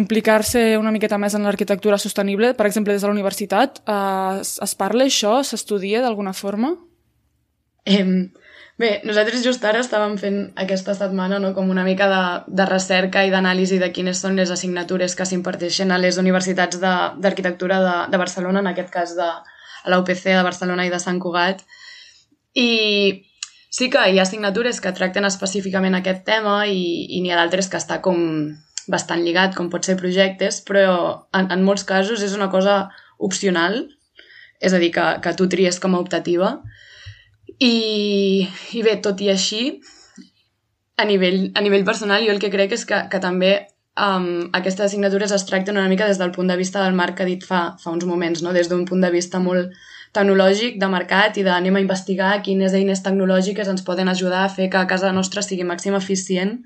implicar-se 0.00 0.64
una 0.80 0.92
miqueta 0.94 1.20
més 1.20 1.36
en 1.36 1.44
l'arquitectura 1.44 2.00
sostenible, 2.00 2.54
per 2.56 2.66
exemple, 2.70 2.96
des 2.96 3.04
de 3.04 3.10
la 3.10 3.16
universitat, 3.16 3.82
uh, 3.84 4.40
es, 4.40 4.56
es 4.64 4.76
parla 4.80 5.04
això? 5.04 5.38
S'estudia 5.44 6.00
d'alguna 6.04 6.32
forma? 6.36 6.72
Eh, 7.86 8.02
bé, 8.78 8.90
nosaltres 9.08 9.44
just 9.44 9.64
ara 9.64 9.80
estàvem 9.84 10.16
fent 10.20 10.38
aquesta 10.62 10.94
setmana 10.96 11.38
no, 11.40 11.52
com 11.56 11.70
una 11.72 11.84
mica 11.84 12.08
de, 12.12 12.22
de 12.58 12.66
recerca 12.68 13.24
i 13.24 13.32
d'anàlisi 13.32 13.78
de 13.80 13.90
quines 13.92 14.20
són 14.20 14.36
les 14.36 14.52
assignatures 14.52 15.16
que 15.16 15.26
s'imparteixen 15.28 15.92
a 15.92 16.00
les 16.02 16.18
universitats 16.20 16.80
d'arquitectura 16.80 17.80
de, 17.80 17.86
de, 17.86 18.10
de 18.12 18.20
Barcelona, 18.20 18.60
en 18.60 18.72
aquest 18.72 18.92
cas 18.92 19.16
de, 19.16 19.30
a 19.86 19.90
la 19.92 20.00
UPC 20.02 20.28
de 20.28 20.44
Barcelona 20.44 20.84
i 20.86 20.92
de 20.92 21.00
Sant 21.00 21.22
Cugat. 21.22 21.64
I 22.56 22.68
sí 23.70 23.88
que 23.92 24.04
hi 24.10 24.18
ha 24.18 24.24
assignatures 24.26 24.80
que 24.80 24.94
tracten 24.96 25.28
específicament 25.28 25.96
aquest 25.96 26.24
tema 26.28 26.62
i, 26.66 27.06
i 27.16 27.20
n'hi 27.22 27.32
ha 27.32 27.40
d'altres 27.40 27.68
que 27.72 27.80
està 27.80 28.00
com 28.04 28.20
bastant 28.92 29.22
lligat, 29.24 29.54
com 29.56 29.68
pot 29.70 29.84
ser 29.86 29.96
projectes, 29.98 30.60
però 30.66 31.26
en, 31.34 31.50
en 31.50 31.64
molts 31.66 31.84
casos 31.84 32.22
és 32.22 32.36
una 32.36 32.50
cosa 32.52 32.86
opcional, 33.18 33.86
és 34.60 34.72
a 34.72 34.80
dir, 34.82 34.92
que, 34.94 35.06
que 35.22 35.34
tu 35.38 35.48
tries 35.52 35.80
com 35.82 35.96
a 35.96 36.02
optativa, 36.02 36.56
i, 37.58 38.48
i 38.76 38.82
bé, 38.82 38.96
tot 39.02 39.20
i 39.24 39.30
així, 39.32 39.62
a 40.96 41.04
nivell, 41.04 41.50
a 41.54 41.62
nivell 41.64 41.84
personal, 41.84 42.24
jo 42.24 42.34
el 42.34 42.40
que 42.42 42.52
crec 42.52 42.72
és 42.76 42.84
que, 42.88 43.02
que 43.12 43.20
també 43.22 43.52
um, 43.96 44.48
aquestes 44.56 44.86
assignatures 44.88 45.32
es 45.32 45.44
tracten 45.48 45.76
una 45.76 45.88
mica 45.88 46.08
des 46.08 46.20
del 46.20 46.32
punt 46.32 46.48
de 46.48 46.56
vista 46.56 46.84
del 46.84 46.96
marc 46.96 47.16
que 47.16 47.24
ha 47.24 47.28
dit 47.28 47.44
fa, 47.44 47.76
fa 47.82 47.92
uns 47.92 48.06
moments, 48.08 48.42
no? 48.42 48.52
des 48.56 48.68
d'un 48.68 48.84
punt 48.88 49.04
de 49.04 49.10
vista 49.12 49.40
molt 49.40 49.72
tecnològic, 50.16 50.78
de 50.80 50.88
mercat 50.88 51.36
i 51.36 51.44
d'anem 51.44 51.76
a 51.76 51.82
investigar 51.84 52.30
quines 52.42 52.76
eines 52.76 53.02
tecnològiques 53.04 53.68
ens 53.68 53.84
poden 53.84 54.08
ajudar 54.08 54.44
a 54.44 54.52
fer 54.52 54.70
que 54.72 54.80
a 54.80 54.88
casa 54.88 55.12
nostra 55.12 55.44
sigui 55.44 55.66
màxim 55.68 55.96
eficient, 55.96 56.58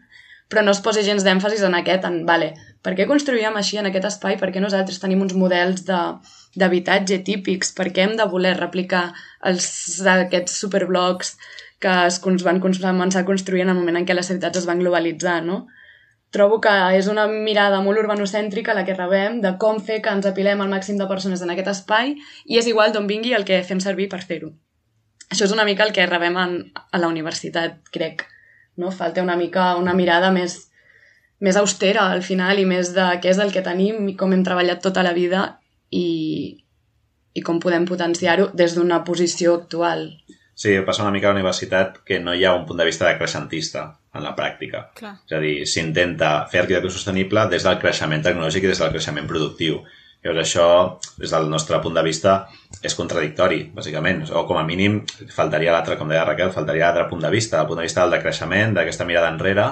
però 0.51 0.63
no 0.67 0.75
es 0.75 0.83
posi 0.83 1.03
gens 1.07 1.25
d'èmfasis 1.27 1.63
en 1.67 1.75
aquest, 1.79 2.07
en, 2.07 2.23
vale, 2.27 2.53
per 2.85 2.95
què 2.97 3.07
construïm 3.09 3.57
així 3.61 3.79
en 3.81 3.89
aquest 3.91 4.07
espai? 4.09 4.39
Per 4.41 4.49
què 4.53 4.63
nosaltres 4.63 5.01
tenim 5.03 5.21
uns 5.25 5.35
models 5.37 5.83
d'habitatge 5.89 7.21
típics? 7.27 7.75
Per 7.77 7.91
què 7.91 8.07
hem 8.07 8.15
de 8.17 8.29
voler 8.31 8.55
replicar 8.57 9.11
els, 9.51 9.67
aquests 10.15 10.57
superblocs 10.63 11.35
que 11.81 11.93
es 12.07 12.21
van 12.45 12.61
començar 12.61 13.21
a 13.21 13.29
construir 13.29 13.65
en 13.65 13.73
el 13.73 13.79
moment 13.79 14.01
en 14.01 14.09
què 14.09 14.17
les 14.17 14.33
ciutats 14.33 14.61
es 14.61 14.69
van 14.69 14.81
globalitzar, 14.81 15.41
no? 15.45 15.67
Trobo 16.31 16.61
que 16.63 16.73
és 16.95 17.09
una 17.11 17.27
mirada 17.27 17.81
molt 17.83 17.99
urbanocèntrica 17.99 18.75
la 18.77 18.85
que 18.87 18.95
rebem 18.95 19.41
de 19.43 19.57
com 19.59 19.81
fer 19.83 19.99
que 20.05 20.13
ens 20.15 20.29
apilem 20.29 20.61
al 20.63 20.71
màxim 20.71 21.01
de 21.01 21.09
persones 21.11 21.43
en 21.43 21.51
aquest 21.51 21.73
espai 21.73 22.15
i 22.47 22.61
és 22.61 22.69
igual 22.71 22.93
d'on 22.95 23.09
vingui 23.11 23.35
el 23.35 23.47
que 23.49 23.65
fem 23.67 23.81
servir 23.83 24.07
per 24.13 24.23
fer-ho. 24.23 24.53
Això 25.31 25.49
és 25.49 25.55
una 25.57 25.67
mica 25.67 25.85
el 25.85 25.93
que 25.97 26.07
rebem 26.07 26.39
en, 26.39 26.55
a 26.93 27.03
la 27.03 27.11
universitat, 27.11 27.81
crec. 27.91 28.29
No? 28.77 28.93
Falta 28.95 29.25
una 29.27 29.37
mica 29.37 29.75
una 29.81 29.95
mirada 29.95 30.31
més 30.31 30.70
més 31.41 31.57
austera 31.57 32.09
al 32.13 32.23
final 32.23 32.61
i 32.61 32.67
més 32.69 32.93
de 32.97 33.07
què 33.21 33.33
és 33.33 33.41
el 33.41 33.53
que 33.55 33.65
tenim 33.65 34.09
i 34.13 34.17
com 34.17 34.33
hem 34.37 34.45
treballat 34.45 34.83
tota 34.85 35.05
la 35.07 35.15
vida 35.17 35.45
i, 35.91 36.59
i 37.33 37.45
com 37.47 37.61
podem 37.63 37.87
potenciar-ho 37.89 38.51
des 38.57 38.77
d'una 38.77 39.03
posició 39.07 39.57
actual. 39.63 40.11
Sí, 40.61 40.75
passa 40.85 41.07
una 41.07 41.15
mica 41.15 41.31
a 41.31 41.33
la 41.33 41.39
universitat 41.39 42.03
que 42.05 42.19
no 42.21 42.35
hi 42.37 42.45
ha 42.45 42.53
un 42.53 42.67
punt 42.69 42.83
de 42.83 42.85
vista 42.85 43.07
de 43.09 43.17
creixentista 43.17 43.87
en 44.13 44.27
la 44.27 44.35
pràctica. 44.37 44.91
Clar. 44.99 45.15
És 45.25 45.33
a 45.33 45.41
dir, 45.41 45.55
s'intenta 45.65 46.35
fer 46.53 46.61
arquitectura 46.61 46.93
sostenible 46.93 47.47
des 47.49 47.65
del 47.65 47.79
creixement 47.81 48.27
tecnològic 48.27 48.67
i 48.67 48.73
des 48.73 48.83
del 48.83 48.93
creixement 48.93 49.31
productiu. 49.31 49.81
Llavors 50.21 50.43
això, 50.43 50.67
des 51.17 51.33
del 51.33 51.49
nostre 51.49 51.79
punt 51.81 51.97
de 51.97 52.03
vista, 52.05 52.35
és 52.85 52.97
contradictori, 52.99 53.63
bàsicament. 53.73 54.27
O 54.37 54.45
com 54.49 54.61
a 54.61 54.67
mínim, 54.69 54.99
faltaria 55.33 55.73
l'altre, 55.73 55.97
com 55.97 56.13
deia 56.13 56.27
Raquel, 56.29 56.53
faltaria 56.53 56.91
l'altre 56.91 57.07
punt 57.09 57.25
de 57.25 57.31
vista, 57.33 57.63
el 57.63 57.71
punt 57.71 57.81
de 57.81 57.87
vista 57.89 58.05
del 58.05 58.19
decreixement, 58.19 58.77
d'aquesta 58.77 59.09
mirada 59.09 59.33
enrere, 59.33 59.71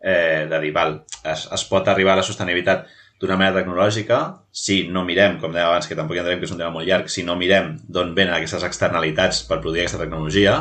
eh, 0.00 0.46
de 0.50 0.60
dir, 0.60 0.72
val, 0.76 1.00
es, 1.24 1.46
es 1.52 1.64
pot 1.68 1.88
arribar 1.88 2.14
a 2.14 2.20
la 2.20 2.26
sostenibilitat 2.26 2.88
d'una 3.20 3.36
manera 3.36 3.60
tecnològica 3.60 4.20
si 4.50 4.82
no 4.88 5.04
mirem, 5.04 5.36
com 5.40 5.52
deia 5.52 5.68
abans, 5.68 5.86
que 5.88 5.96
tampoc 5.98 6.16
hi 6.16 6.22
entrarem, 6.22 6.40
que 6.40 6.48
és 6.48 6.54
un 6.54 6.60
tema 6.60 6.72
molt 6.72 6.88
llarg, 6.88 7.10
si 7.12 7.24
no 7.26 7.36
mirem 7.36 7.74
d'on 7.88 8.14
venen 8.16 8.34
aquestes 8.36 8.64
externalitats 8.66 9.44
per 9.48 9.60
produir 9.60 9.84
aquesta 9.84 10.00
tecnologia, 10.00 10.56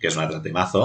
que 0.00 0.10
és 0.10 0.18
un 0.18 0.26
altre 0.26 0.42
temazo, 0.44 0.84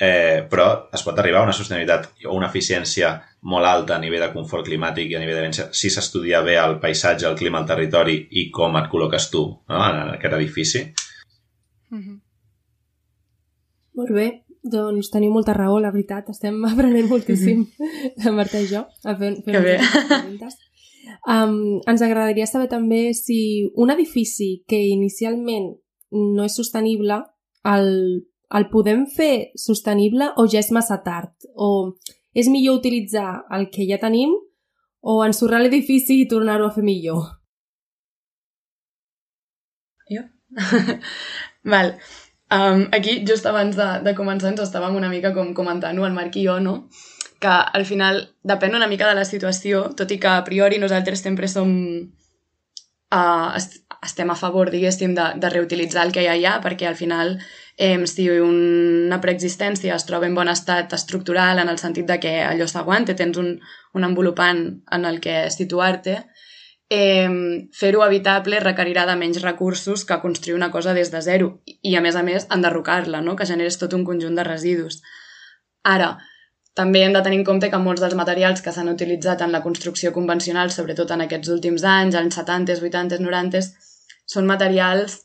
eh, 0.00 0.46
però 0.50 0.66
es 0.92 1.04
pot 1.06 1.18
arribar 1.20 1.44
a 1.44 1.48
una 1.48 1.54
sostenibilitat 1.54 2.26
o 2.26 2.34
una 2.34 2.48
eficiència 2.48 3.12
molt 3.52 3.68
alta 3.68 3.96
a 3.96 4.02
nivell 4.02 4.24
de 4.26 4.32
confort 4.34 4.66
climàtic 4.66 5.12
i 5.12 5.16
a 5.18 5.22
nivell 5.22 5.52
de 5.52 5.68
si 5.76 5.90
s'estudia 5.92 6.42
bé 6.42 6.56
el 6.58 6.78
paisatge, 6.82 7.28
el 7.28 7.38
clima, 7.38 7.60
el 7.60 7.68
territori 7.68 8.16
i 8.40 8.48
com 8.50 8.76
et 8.80 8.90
col·loques 8.90 9.30
tu 9.30 9.44
no? 9.46 9.80
en 9.86 10.14
aquest 10.16 10.34
edifici. 10.34 10.84
Mm 11.90 12.02
-hmm. 12.02 12.20
Molt 13.94 14.10
bé. 14.10 14.49
Doncs 14.62 15.08
teniu 15.12 15.32
molta 15.32 15.54
raó, 15.56 15.78
la 15.80 15.92
veritat. 15.92 16.28
Estem 16.32 16.58
aprenent 16.70 17.08
moltíssim, 17.08 17.58
mm 17.58 17.66
-hmm. 17.66 18.24
la 18.24 18.32
Marta 18.32 18.60
i 18.60 18.66
jo, 18.66 18.84
a 19.04 19.16
fer, 19.16 19.34
fer 19.44 19.52
que 19.52 19.60
bé. 19.60 19.78
preguntes. 20.08 20.56
Um, 21.26 21.80
ens 21.86 22.02
agradaria 22.02 22.46
saber 22.46 22.68
també 22.68 23.14
si 23.14 23.70
un 23.74 23.90
edifici 23.90 24.64
que 24.68 24.76
inicialment 24.76 25.76
no 26.10 26.44
és 26.44 26.54
sostenible, 26.54 27.22
el, 27.64 27.88
el 28.50 28.68
podem 28.70 29.06
fer 29.06 29.50
sostenible 29.54 30.32
o 30.36 30.46
ja 30.46 30.58
és 30.58 30.70
massa 30.70 31.02
tard? 31.02 31.32
O 31.54 31.96
és 32.34 32.48
millor 32.48 32.78
utilitzar 32.78 33.44
el 33.50 33.68
que 33.70 33.86
ja 33.88 33.98
tenim 33.98 34.30
o 35.00 35.24
ensorrar 35.24 35.60
l'edifici 35.62 36.20
i 36.20 36.28
tornar-ho 36.28 36.68
a 36.68 36.74
fer 36.74 36.84
millor? 36.84 37.22
Jo? 40.10 40.24
Val. 41.72 41.94
Um, 42.50 42.88
aquí, 42.90 43.24
just 43.26 43.46
abans 43.46 43.76
de, 43.78 43.88
de 44.02 44.14
començar, 44.18 44.50
ens 44.50 44.62
estàvem 44.64 44.96
una 44.98 45.10
mica 45.12 45.30
com 45.36 45.52
comentant-ho, 45.54 46.06
el 46.06 46.16
Marc 46.16 46.36
i 46.36 46.46
jo, 46.48 46.58
no? 46.62 46.74
Que 47.40 47.52
al 47.78 47.86
final 47.86 48.24
depèn 48.42 48.74
una 48.74 48.88
mica 48.90 49.06
de 49.08 49.14
la 49.18 49.26
situació, 49.28 49.86
tot 49.96 50.10
i 50.10 50.18
que 50.22 50.32
a 50.32 50.42
priori 50.46 50.82
nosaltres 50.82 51.22
sempre 51.26 51.48
som... 51.48 51.70
Uh, 53.10 53.50
est 53.58 53.80
estem 54.02 54.30
a 54.30 54.36
favor, 54.36 54.70
diguéssim, 54.72 55.14
de, 55.14 55.26
de 55.36 55.48
reutilitzar 55.52 56.06
el 56.06 56.12
que 56.14 56.22
hi 56.24 56.44
ha, 56.48 56.54
perquè 56.64 56.86
al 56.88 56.96
final 56.96 57.34
eh, 57.76 57.98
si 58.08 58.28
una 58.32 59.20
preexistència 59.20 59.96
es 59.96 60.06
troba 60.08 60.28
en 60.28 60.36
bon 60.38 60.48
estat 60.48 60.94
estructural 60.96 61.60
en 61.60 61.68
el 61.68 61.78
sentit 61.78 62.08
de 62.08 62.16
que 62.22 62.32
allò 62.46 62.68
s'aguanta, 62.70 63.16
tens 63.18 63.36
un, 63.36 63.58
un 63.92 64.06
envolupant 64.08 64.62
en 64.96 65.04
el 65.04 65.20
que 65.20 65.50
situar-te, 65.52 66.16
eh, 66.88 67.28
fer-ho 67.76 68.02
habitable 68.06 68.62
requerirà 68.64 69.04
de 69.06 69.18
menys 69.20 69.42
recursos 69.44 70.06
que 70.06 70.20
construir 70.24 70.56
una 70.56 70.70
cosa 70.70 70.96
des 70.96 71.12
de 71.12 71.20
zero 71.22 71.52
i, 71.82 71.94
a 71.96 72.02
més 72.04 72.16
a 72.16 72.24
més, 72.26 72.46
enderrocar-la, 72.56 73.22
no? 73.24 73.36
que 73.36 73.48
generes 73.48 73.78
tot 73.80 73.94
un 73.96 74.04
conjunt 74.04 74.36
de 74.36 74.44
residus. 74.46 75.00
Ara, 75.94 76.16
també 76.76 77.02
hem 77.04 77.14
de 77.16 77.22
tenir 77.24 77.40
en 77.40 77.46
compte 77.48 77.70
que 77.70 77.80
molts 77.82 78.02
dels 78.04 78.16
materials 78.18 78.60
que 78.64 78.72
s'han 78.72 78.92
utilitzat 78.92 79.42
en 79.44 79.52
la 79.52 79.62
construcció 79.64 80.12
convencional, 80.12 80.70
sobretot 80.70 81.10
en 81.16 81.24
aquests 81.24 81.50
últims 81.56 81.84
anys, 81.84 82.18
anys 82.20 82.38
70, 82.38 82.78
80, 82.90 83.18
90, 83.24 83.64
són 84.34 84.46
materials 84.46 85.20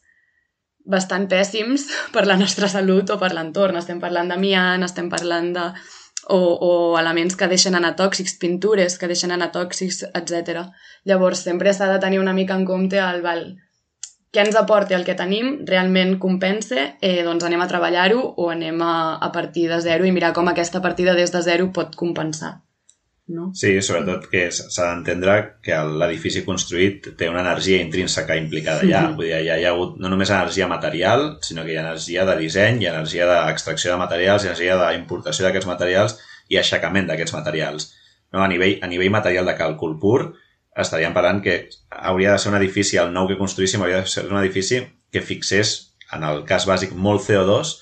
bastant 0.86 1.28
pèssims 1.30 1.90
per 2.16 2.26
la 2.30 2.40
nostra 2.40 2.70
salut 2.72 3.12
o 3.12 3.20
per 3.22 3.34
l'entorn. 3.34 3.78
Estem 3.82 4.02
parlant 4.02 4.32
d'amiant, 4.32 4.84
estem 4.88 5.12
parlant 5.12 5.54
de 5.56 5.70
o, 6.28 6.38
o 6.40 6.72
elements 6.98 7.36
que 7.38 7.50
deixen 7.52 7.76
anar 7.78 7.94
tòxics, 8.00 8.40
pintures 8.42 8.98
que 8.98 9.10
deixen 9.12 9.34
anar 9.36 9.52
tòxics, 9.54 10.02
etc. 10.10 10.66
Llavors, 11.06 11.44
sempre 11.46 11.74
s'ha 11.74 11.92
de 11.92 12.00
tenir 12.02 12.20
una 12.20 12.34
mica 12.34 12.58
en 12.58 12.66
compte 12.66 12.98
el 13.02 13.22
val, 13.22 13.46
què 14.36 14.44
ens 14.44 14.58
aporta 14.60 14.98
el 14.98 15.08
que 15.08 15.16
tenim, 15.16 15.64
realment 15.70 16.18
compensa, 16.20 16.92
eh, 17.00 17.24
doncs 17.24 17.48
anem 17.48 17.64
a 17.64 17.70
treballar-ho 17.72 18.22
o 18.36 18.52
anem 18.52 18.84
a, 18.84 18.96
a 19.16 19.32
partir 19.32 19.70
de 19.72 19.80
zero 19.82 20.06
i 20.06 20.12
mirar 20.12 20.34
com 20.36 20.52
aquesta 20.52 20.84
partida 20.84 21.16
des 21.16 21.32
de 21.32 21.42
zero 21.46 21.72
pot 21.74 21.96
compensar. 21.96 22.58
No? 23.28 23.48
Sí, 23.58 23.72
sobretot 23.82 24.28
que 24.30 24.44
s'ha 24.54 24.92
d'entendre 24.92 25.36
que 25.66 25.78
l'edifici 26.02 26.44
construït 26.46 27.08
té 27.18 27.30
una 27.32 27.42
energia 27.42 27.80
intrínseca 27.82 28.36
implicada 28.38 28.84
allà. 28.84 29.02
Mm 29.02 29.08
-hmm. 29.08 29.16
Vull 29.16 29.26
dir, 29.26 29.46
ja 29.48 29.58
hi 29.58 29.66
ha 29.66 29.72
hagut 29.72 29.98
no 29.98 30.10
només 30.10 30.30
energia 30.30 30.68
material, 30.68 31.40
sinó 31.42 31.64
que 31.64 31.72
hi 31.72 31.78
ha 31.78 31.88
energia 31.88 32.26
de 32.26 32.36
disseny, 32.38 32.82
hi 32.82 32.88
ha 32.88 32.94
energia 32.94 33.26
d'extracció 33.26 33.92
de 33.92 33.98
materials, 33.98 34.44
hi 34.44 34.48
ha 34.48 34.52
energia 34.52 34.78
d'importació 34.78 35.46
d'aquests 35.46 35.72
materials 35.74 36.20
i 36.50 36.58
aixecament 36.58 37.08
d'aquests 37.08 37.34
materials. 37.34 37.96
No? 38.32 38.44
A, 38.44 38.48
nivell, 38.48 38.78
a 38.82 38.88
nivell 38.88 39.10
material 39.10 39.46
de 39.46 39.58
càlcul 39.58 40.00
pur, 40.00 40.36
estaríem 40.76 41.14
parlant 41.16 41.42
que 41.44 41.56
hauria 41.90 42.34
de 42.34 42.42
ser 42.42 42.52
un 42.52 42.60
edifici, 42.60 43.00
el 43.00 43.14
nou 43.16 43.30
que 43.30 43.40
construíssim 43.40 43.82
hauria 43.82 44.04
de 44.04 44.12
ser 44.12 44.26
un 44.28 44.40
edifici 44.42 44.82
que 45.12 45.24
fixés, 45.24 45.76
en 46.14 46.24
el 46.28 46.44
cas 46.48 46.68
bàsic, 46.68 46.94
molt 46.94 47.24
CO2 47.26 47.78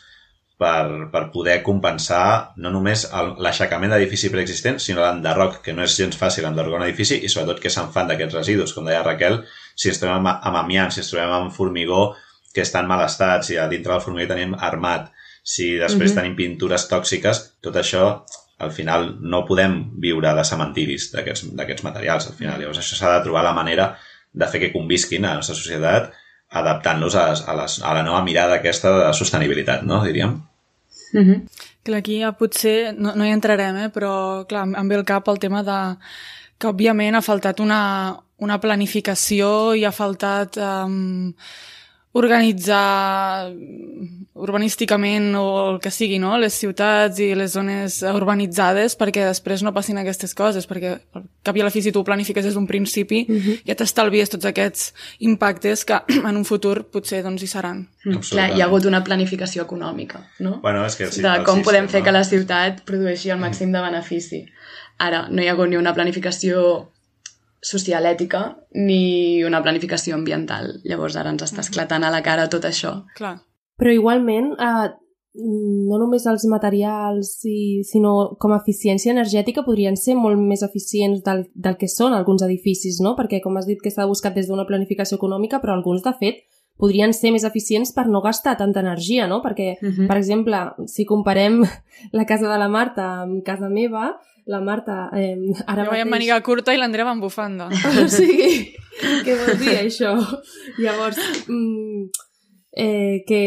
per, 0.61 1.09
per 1.11 1.23
poder 1.33 1.57
compensar 1.65 2.53
no 2.61 2.71
només 2.73 3.07
l'aixecament 3.41 3.91
d'edifici 3.93 4.29
preexistent, 4.33 4.79
sinó 4.79 5.03
l'enderroc, 5.03 5.59
que 5.65 5.73
no 5.73 5.83
és 5.85 5.97
gens 5.97 6.19
fàcil 6.19 6.47
enderrocar 6.47 6.79
un 6.81 6.85
edifici 6.87 7.17
i 7.19 7.31
sobretot 7.31 7.61
que 7.63 7.71
se'n 7.73 7.89
fan 7.95 8.11
d'aquests 8.11 8.37
residus. 8.37 8.75
Com 8.75 8.87
deia 8.87 9.03
Raquel, 9.03 9.41
si 9.75 9.89
ens 9.91 9.99
trobem 10.01 10.21
amb, 10.21 10.45
amb 10.45 10.61
amiant, 10.61 10.93
si 10.93 11.01
ens 11.03 11.11
trobem 11.11 11.33
amb 11.39 11.53
formigó 11.55 12.05
que 12.53 12.61
està 12.61 12.83
en 12.83 12.89
mal 12.91 13.01
estat, 13.07 13.47
si 13.47 13.57
a 13.57 13.67
dintre 13.71 13.95
del 13.95 14.05
formigó 14.05 14.29
tenim 14.29 14.53
armat, 14.53 15.09
si 15.43 15.73
després 15.75 16.11
mm 16.11 16.13
-hmm. 16.13 16.21
tenim 16.21 16.35
pintures 16.35 16.87
tòxiques, 16.87 17.43
tot 17.61 17.75
això 17.75 18.23
al 18.59 18.71
final 18.71 19.17
no 19.21 19.43
podem 19.45 19.79
viure 19.99 20.33
de 20.35 20.43
cementiris 20.45 21.11
d'aquests 21.13 21.83
materials, 21.83 22.27
al 22.27 22.37
final. 22.37 22.59
Llavors 22.59 22.79
això 22.79 22.97
s'ha 22.99 23.17
de 23.17 23.23
trobar 23.25 23.43
la 23.43 23.55
manera 23.55 23.93
de 24.33 24.47
fer 24.49 24.61
que 24.61 24.73
convisquin 24.73 25.25
a 25.25 25.33
la 25.33 25.41
nostra 25.41 25.55
societat 25.55 26.13
adaptant-los 26.53 27.15
a, 27.17 27.25
a, 27.33 27.55
les, 27.61 27.79
a 27.81 27.93
la 27.97 28.03
nova 28.05 28.21
mirada 28.25 28.59
aquesta 28.59 28.91
de 28.99 29.13
sostenibilitat, 29.17 29.83
no? 29.89 30.03
Diríem. 30.05 30.37
Uh 31.13 31.21
-huh. 31.21 31.39
Clar, 31.83 31.99
aquí 31.99 32.19
ja 32.21 32.31
potser 32.31 32.93
no, 32.97 33.15
no 33.15 33.25
hi 33.25 33.31
entrarem, 33.31 33.75
eh? 33.77 33.89
però 33.89 34.45
clar, 34.47 34.67
em 34.67 34.87
ve 34.87 34.95
al 34.95 35.05
cap 35.05 35.27
el 35.27 35.39
tema 35.39 35.63
de 35.63 35.97
que 36.57 36.67
òbviament 36.67 37.15
ha 37.15 37.21
faltat 37.21 37.59
una, 37.59 38.15
una 38.37 38.59
planificació 38.59 39.73
i 39.75 39.83
ha 39.85 39.91
faltat 39.91 40.57
um, 40.57 41.33
organitzar 42.13 43.49
urbanísticament 44.33 45.35
o 45.37 45.45
el 45.71 45.79
que 45.81 45.91
sigui, 45.93 46.17
no? 46.21 46.33
les 46.41 46.55
ciutats 46.57 47.19
i 47.21 47.29
les 47.37 47.53
zones 47.53 47.99
urbanitzades 48.05 48.95
perquè 48.97 49.27
després 49.27 49.61
no 49.65 49.73
passin 49.75 49.99
aquestes 50.01 50.33
coses, 50.37 50.65
perquè 50.69 50.95
al 51.13 51.25
cap 51.45 51.57
i 51.57 51.61
a 51.61 51.67
la 51.67 51.71
fi 51.73 51.83
si 51.85 51.93
tu 51.93 52.01
ho 52.01 52.07
planifiques 52.07 52.45
des 52.45 52.57
d'un 52.57 52.65
principi 52.67 53.25
uh 53.29 53.35
-huh. 53.35 53.59
ja 53.67 53.75
t'estalvies 53.75 54.29
tots 54.29 54.45
aquests 54.45 54.93
impactes 55.19 55.85
que 55.85 56.01
en 56.29 56.37
un 56.37 56.45
futur 56.45 56.85
potser 56.85 57.23
doncs 57.23 57.43
hi 57.43 57.47
seran. 57.47 57.87
Mm. 58.05 58.19
Clar, 58.29 58.49
hi 58.55 58.61
ha 58.61 58.65
hagut 58.65 58.85
una 58.85 59.03
planificació 59.03 59.63
econòmica, 59.63 60.19
no? 60.39 60.59
Bueno, 60.61 60.85
és 60.85 60.95
que 60.95 61.11
sí, 61.11 61.21
de 61.21 61.43
com 61.43 61.61
podem 61.61 61.87
fer 61.87 62.03
que 62.03 62.11
la 62.11 62.23
ciutat 62.23 62.83
produeixi 62.85 63.29
el 63.29 63.39
màxim 63.39 63.71
de 63.71 63.81
benefici. 63.81 64.45
Ara, 64.97 65.27
no 65.29 65.41
hi 65.41 65.47
ha 65.47 65.51
hagut 65.51 65.69
ni 65.69 65.77
una 65.77 65.93
planificació 65.93 66.89
social 67.63 68.05
ètica 68.05 68.43
ni 68.75 69.43
una 69.47 69.61
planificació 69.63 70.17
ambiental. 70.17 70.81
Llavors 70.83 71.15
ara 71.17 71.31
ens 71.33 71.45
està 71.45 71.63
esclatant 71.63 72.03
a 72.03 72.11
la 72.13 72.21
cara 72.25 72.49
tot 72.51 72.67
això. 72.67 72.99
Clar. 73.17 73.37
Però 73.79 73.93
igualment, 73.93 74.51
eh, 74.59 74.89
no 75.33 75.97
només 75.97 76.25
els 76.29 76.45
materials, 76.45 77.39
i, 77.49 77.81
sinó 77.89 78.35
com 78.39 78.53
a 78.53 78.59
eficiència 78.61 79.13
energètica 79.15 79.63
podrien 79.65 79.97
ser 79.97 80.15
molt 80.19 80.37
més 80.37 80.61
eficients 80.65 81.23
del, 81.25 81.47
del 81.55 81.77
que 81.79 81.89
són 81.89 82.13
alguns 82.13 82.43
edificis, 82.45 82.99
no? 83.01 83.15
Perquè, 83.17 83.41
com 83.41 83.57
has 83.57 83.65
dit, 83.69 83.81
que 83.81 83.91
s'ha 83.91 84.05
buscat 84.09 84.35
des 84.37 84.49
d'una 84.49 84.67
planificació 84.69 85.17
econòmica, 85.17 85.61
però 85.63 85.73
alguns, 85.73 86.03
de 86.05 86.13
fet, 86.19 86.43
podrien 86.77 87.13
ser 87.13 87.31
més 87.33 87.45
eficients 87.45 87.93
per 87.93 88.05
no 88.09 88.21
gastar 88.21 88.55
tanta 88.59 88.81
energia, 88.85 89.27
no? 89.27 89.41
Perquè, 89.41 89.77
uh 89.79 89.89
-huh. 89.89 90.07
per 90.07 90.17
exemple, 90.17 90.57
si 90.85 91.05
comparem 91.05 91.63
la 92.11 92.25
casa 92.25 92.51
de 92.51 92.57
la 92.57 92.69
Marta 92.69 93.23
amb 93.23 93.43
casa 93.43 93.69
meva, 93.69 94.19
la 94.45 94.59
Marta 94.59 95.09
eh, 95.15 95.37
ara 95.67 95.85
jo 95.85 95.93
vaig 95.93 96.03
amb 96.03 96.13
maniga 96.15 96.39
curta 96.43 96.73
i 96.73 96.79
l'Andrea 96.79 97.07
va 97.07 97.15
amb 97.15 97.23
bufanda. 97.23 97.69
o 98.03 98.07
sigui, 98.11 98.73
què 99.25 99.37
vol 99.39 99.57
dir 99.61 99.77
això? 99.79 100.13
Llavors, 100.81 101.19
mm, 101.47 102.09
eh, 102.73 103.23
que 103.27 103.41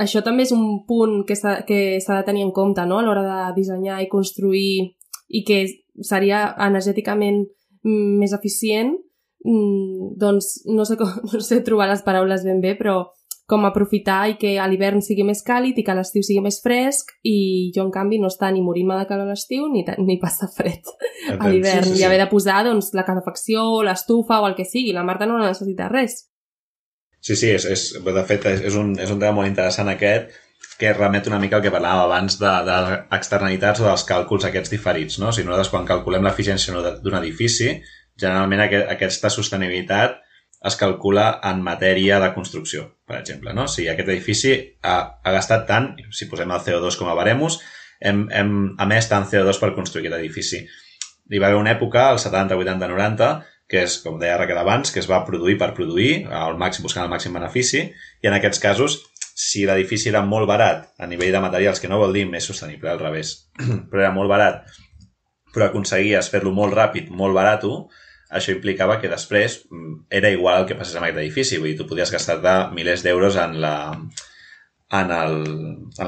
això 0.00 0.24
també 0.24 0.46
és 0.48 0.54
un 0.56 0.82
punt 0.88 1.22
que 1.28 1.36
s'ha 1.36 1.60
de 1.66 2.24
tenir 2.26 2.46
en 2.46 2.52
compte 2.56 2.84
no? 2.86 2.98
a 2.98 3.04
l'hora 3.04 3.24
de 3.26 3.54
dissenyar 3.60 4.00
i 4.02 4.08
construir 4.08 4.96
i 5.28 5.44
que 5.46 5.62
seria 6.02 6.48
energèticament 6.58 7.44
mm, 7.84 8.18
més 8.22 8.32
eficient 8.36 8.94
mm, 9.44 10.14
doncs 10.20 10.62
no 10.72 10.86
sé, 10.88 10.96
com, 11.00 11.12
no 11.32 11.40
sé 11.44 11.60
trobar 11.66 11.90
les 11.92 12.04
paraules 12.06 12.44
ben 12.46 12.62
bé 12.64 12.74
però 12.78 13.04
com 13.50 13.66
aprofitar 13.66 14.20
i 14.30 14.36
que 14.40 14.54
a 14.62 14.68
l'hivern 14.70 15.02
sigui 15.02 15.24
més 15.26 15.42
càlid 15.46 15.78
i 15.80 15.84
que 15.86 15.92
a 15.92 15.96
l'estiu 15.98 16.22
sigui 16.26 16.42
més 16.44 16.60
fresc 16.62 17.12
i 17.26 17.70
jo 17.74 17.84
en 17.88 17.92
canvi 17.94 18.20
no 18.22 18.30
està 18.30 18.52
ni 18.54 18.62
morint-me 18.62 18.98
de 19.00 19.08
calor 19.10 19.26
a 19.26 19.34
l'estiu 19.34 19.66
ni, 19.72 19.82
ni 20.06 20.20
passar 20.22 20.50
fred 20.54 20.86
a 21.40 21.50
l'hivern 21.50 21.88
sí, 21.88 21.90
sí, 21.90 21.96
sí. 21.96 22.02
i 22.02 22.06
haver 22.06 22.20
de 22.22 22.28
posar 22.30 22.62
doncs, 22.68 22.92
la 22.94 23.06
calefacció, 23.08 23.82
l'estufa 23.86 24.40
o 24.40 24.46
el 24.48 24.54
que 24.58 24.68
sigui. 24.68 24.94
La 24.94 25.06
Marta 25.06 25.26
no 25.26 25.40
necessita 25.40 25.90
res. 25.90 26.22
Sí, 27.20 27.34
sí, 27.36 27.50
és, 27.52 27.66
és, 27.68 27.82
de 28.00 28.22
fet 28.24 28.46
és 28.52 28.76
un, 28.78 28.94
és 28.96 29.10
un 29.12 29.18
tema 29.20 29.36
molt 29.36 29.50
interessant 29.50 29.90
aquest 29.92 30.30
que 30.80 30.94
remet 30.96 31.26
una 31.28 31.38
mica 31.40 31.58
al 31.58 31.64
que 31.64 31.72
parlàvem 31.72 32.06
abans 32.06 32.38
de, 32.40 32.50
de 32.64 32.76
o 32.80 33.84
dels 33.84 34.06
càlculs 34.08 34.46
aquests 34.48 34.72
diferits. 34.72 35.18
No? 35.20 35.28
O 35.28 35.34
sigui, 35.36 35.48
nosaltres 35.48 35.72
quan 35.74 35.88
calculem 35.88 36.24
l'eficiència 36.24 36.72
d'un 37.02 37.18
edifici, 37.18 37.74
generalment 38.16 38.64
aquest, 38.64 38.88
aquesta 38.94 39.30
sostenibilitat 39.32 40.16
es 40.68 40.76
calcula 40.76 41.26
en 41.48 41.62
matèria 41.64 42.18
de 42.20 42.32
construcció, 42.34 42.84
per 43.08 43.20
exemple. 43.20 43.54
No? 43.56 43.66
Si 43.68 43.86
aquest 43.88 44.08
edifici 44.08 44.54
ha, 44.82 44.96
ha 45.22 45.32
gastat 45.32 45.66
tant, 45.68 45.92
si 46.12 46.28
posem 46.28 46.50
el 46.52 46.64
CO2 46.66 46.98
com 47.00 47.08
a 47.08 47.16
baremos, 47.16 47.60
hem, 48.00 48.26
hem 48.32 48.52
emès 48.80 49.08
tant 49.08 49.28
CO2 49.28 49.60
per 49.60 49.72
construir 49.76 50.08
aquest 50.08 50.20
edifici. 50.20 50.64
Hi 51.30 51.40
va 51.40 51.48
haver 51.48 51.60
una 51.60 51.72
època, 51.72 52.08
als 52.10 52.26
70, 52.26 52.58
80, 52.60 52.90
90, 52.92 53.30
que 53.70 53.84
és, 53.86 54.00
com 54.02 54.18
deia 54.18 54.36
Raquel 54.36 54.58
abans, 54.58 54.90
que 54.90 55.00
es 55.00 55.08
va 55.08 55.22
produir 55.24 55.56
per 55.60 55.70
produir, 55.76 56.26
al 56.34 56.58
màxim, 56.58 56.84
buscant 56.84 57.06
el 57.06 57.12
màxim 57.12 57.36
benefici, 57.38 57.86
i 58.20 58.28
en 58.28 58.36
aquests 58.36 58.60
casos, 58.60 58.98
si 59.40 59.62
l'edifici 59.64 60.10
era 60.10 60.24
molt 60.26 60.48
barat 60.50 60.88
a 60.98 61.06
nivell 61.08 61.32
de 61.32 61.42
materials, 61.44 61.80
que 61.80 61.88
no 61.88 62.00
vol 62.02 62.12
dir 62.16 62.26
més 62.28 62.48
sostenible, 62.50 62.90
al 62.90 63.00
revés, 63.00 63.32
però 63.88 64.02
era 64.02 64.12
molt 64.16 64.32
barat, 64.32 64.66
però 65.54 65.70
aconseguies 65.70 66.28
fer-lo 66.32 66.52
molt 66.56 66.74
ràpid, 66.76 67.08
molt 67.14 67.36
barat, 67.38 67.64
això 68.30 68.54
implicava 68.54 68.98
que 69.02 69.10
després 69.10 69.60
mm, 69.70 69.94
era 70.20 70.30
igual 70.30 70.62
el 70.62 70.68
que 70.68 70.78
passés 70.78 70.96
amb 70.96 71.08
aquest 71.08 71.22
edifici, 71.22 71.58
vull 71.58 71.72
dir, 71.72 71.78
tu 71.80 71.88
podies 71.90 72.12
gastar-te 72.14 72.56
milers 72.76 73.04
d'euros 73.06 73.38
en 73.42 73.60
la 73.62 73.76
en 74.90 75.06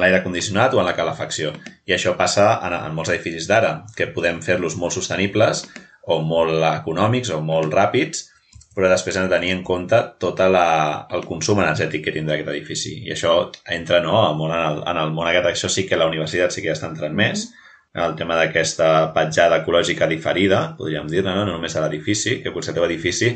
l'aire 0.00 0.24
condicionat 0.24 0.74
o 0.74 0.80
en 0.82 0.88
la 0.88 0.96
calefacció. 0.98 1.52
I 1.86 1.94
això 1.94 2.16
passa 2.18 2.48
en, 2.66 2.74
en 2.74 2.94
molts 2.96 3.12
edificis 3.14 3.46
d'ara, 3.46 3.84
que 3.94 4.10
podem 4.10 4.40
fer-los 4.42 4.74
molt 4.74 4.96
sostenibles 4.96 5.68
o 6.10 6.18
molt 6.26 6.64
econòmics 6.66 7.30
o 7.30 7.38
molt 7.46 7.70
ràpids, 7.70 8.26
però 8.74 8.88
després 8.90 9.18
hem 9.20 9.28
de 9.28 9.36
tenir 9.36 9.52
en 9.54 9.62
compte 9.62 9.98
tot 10.18 10.40
la, 10.50 11.06
el 11.14 11.22
consum 11.28 11.60
energètic 11.62 12.06
que 12.06 12.14
tindrà 12.14 12.38
aquest 12.38 12.50
edifici. 12.50 12.96
I 13.06 13.14
això 13.14 13.36
entra 13.70 14.00
no, 14.02 14.16
molt 14.34 14.56
en, 14.56 14.62
el, 14.72 14.82
en 14.90 15.02
el 15.04 15.14
món 15.14 15.30
aquest. 15.30 15.50
Això 15.52 15.70
sí 15.70 15.86
que 15.86 16.00
la 16.00 16.08
universitat 16.10 16.54
sí 16.54 16.64
que 16.64 16.72
ja 16.72 16.78
està 16.78 16.90
entrant 16.90 17.14
més, 17.14 17.50
en 17.52 17.61
el 17.92 18.14
tema 18.16 18.38
d'aquesta 18.38 19.12
petjada 19.12 19.58
ecològica 19.60 20.08
diferida, 20.08 20.62
podríem 20.78 21.10
dir-ne, 21.10 21.34
no? 21.36 21.44
no 21.44 21.58
només 21.58 21.76
a 21.76 21.82
l'edifici, 21.84 22.38
que 22.42 22.52
potser 22.54 22.72
el 22.72 22.78
teu 22.80 22.86
edifici 22.86 23.34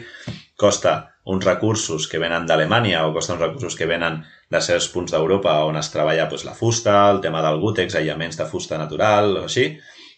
costa 0.56 0.94
uns 1.28 1.44
recursos 1.44 2.06
que 2.08 2.18
venen 2.22 2.46
d'Alemanya 2.48 3.02
o 3.04 3.12
costa 3.12 3.34
uns 3.34 3.42
recursos 3.42 3.76
que 3.76 3.88
venen 3.90 4.22
de 4.48 4.60
certs 4.64 4.88
punts 4.94 5.12
d'Europa 5.12 5.58
on 5.68 5.76
es 5.76 5.90
treballa 5.92 6.28
doncs, 6.30 6.46
la 6.48 6.54
fusta, 6.56 6.94
el 7.10 7.20
tema 7.20 7.42
del 7.44 7.60
gútex, 7.60 7.98
aïllaments 7.98 8.38
de 8.40 8.46
fusta 8.48 8.78
natural 8.80 9.34
o 9.42 9.44
així, 9.50 9.74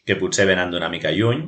que 0.06 0.18
potser 0.20 0.46
venen 0.46 0.70
d'una 0.70 0.92
mica 0.92 1.10
lluny, 1.10 1.42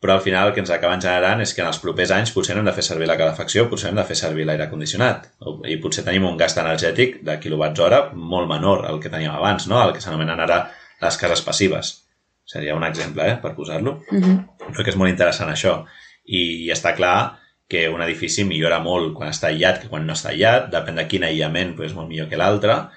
però 0.00 0.16
al 0.16 0.24
final 0.24 0.48
el 0.48 0.54
que 0.56 0.62
ens 0.64 0.72
acaben 0.72 1.00
generant 1.00 1.40
és 1.44 1.54
que 1.54 1.64
en 1.64 1.70
els 1.70 1.80
propers 1.80 2.12
anys 2.16 2.34
potser 2.36 2.56
no 2.56 2.60
hem 2.60 2.68
de 2.68 2.76
fer 2.76 2.84
servir 2.84 3.08
la 3.08 3.16
calefacció, 3.20 3.66
potser 3.72 3.90
hem 3.90 4.00
de 4.00 4.06
fer 4.08 4.18
servir 4.20 4.46
l'aire 4.48 4.68
condicionat 4.68 5.30
i 5.68 5.80
potser 5.80 6.04
tenim 6.04 6.28
un 6.28 6.38
gast 6.40 6.60
energètic 6.60 7.20
de 7.24 7.40
quilowatts 7.40 7.84
hora 7.84 8.04
molt 8.12 8.48
menor 8.48 8.86
al 8.88 9.00
que 9.00 9.12
teníem 9.12 9.32
abans, 9.32 9.68
no? 9.68 9.80
el 9.80 9.92
que 9.96 10.04
s'anomenen 10.04 10.40
ara 10.40 10.62
les 11.00 11.20
cases 11.20 11.44
passives. 11.44 12.09
Seria 12.50 12.76
un 12.76 12.86
exemple, 12.86 13.26
eh, 13.30 13.36
per 13.42 13.54
posar-lo. 13.56 14.00
Uh. 14.10 14.22
-huh. 14.22 14.82
Que 14.84 14.90
és 14.90 14.96
molt 14.96 15.10
interessant 15.10 15.50
això. 15.50 15.84
I, 16.24 16.66
I 16.66 16.70
està 16.72 16.94
clar 16.96 17.38
que 17.68 17.88
un 17.88 18.02
edifici 18.02 18.44
millora 18.44 18.80
molt 18.80 19.14
quan 19.14 19.30
està 19.30 19.46
aïllat 19.48 19.82
que 19.82 19.88
quan 19.88 20.06
no 20.06 20.12
està 20.12 20.30
aïllat, 20.30 20.70
depèn 20.72 20.96
de 20.96 21.06
quin 21.06 21.24
aïllament, 21.24 21.76
però 21.76 21.86
és 21.86 21.94
molt 21.94 22.08
millor 22.08 22.28
que 22.28 22.36
l'altre, 22.36 22.88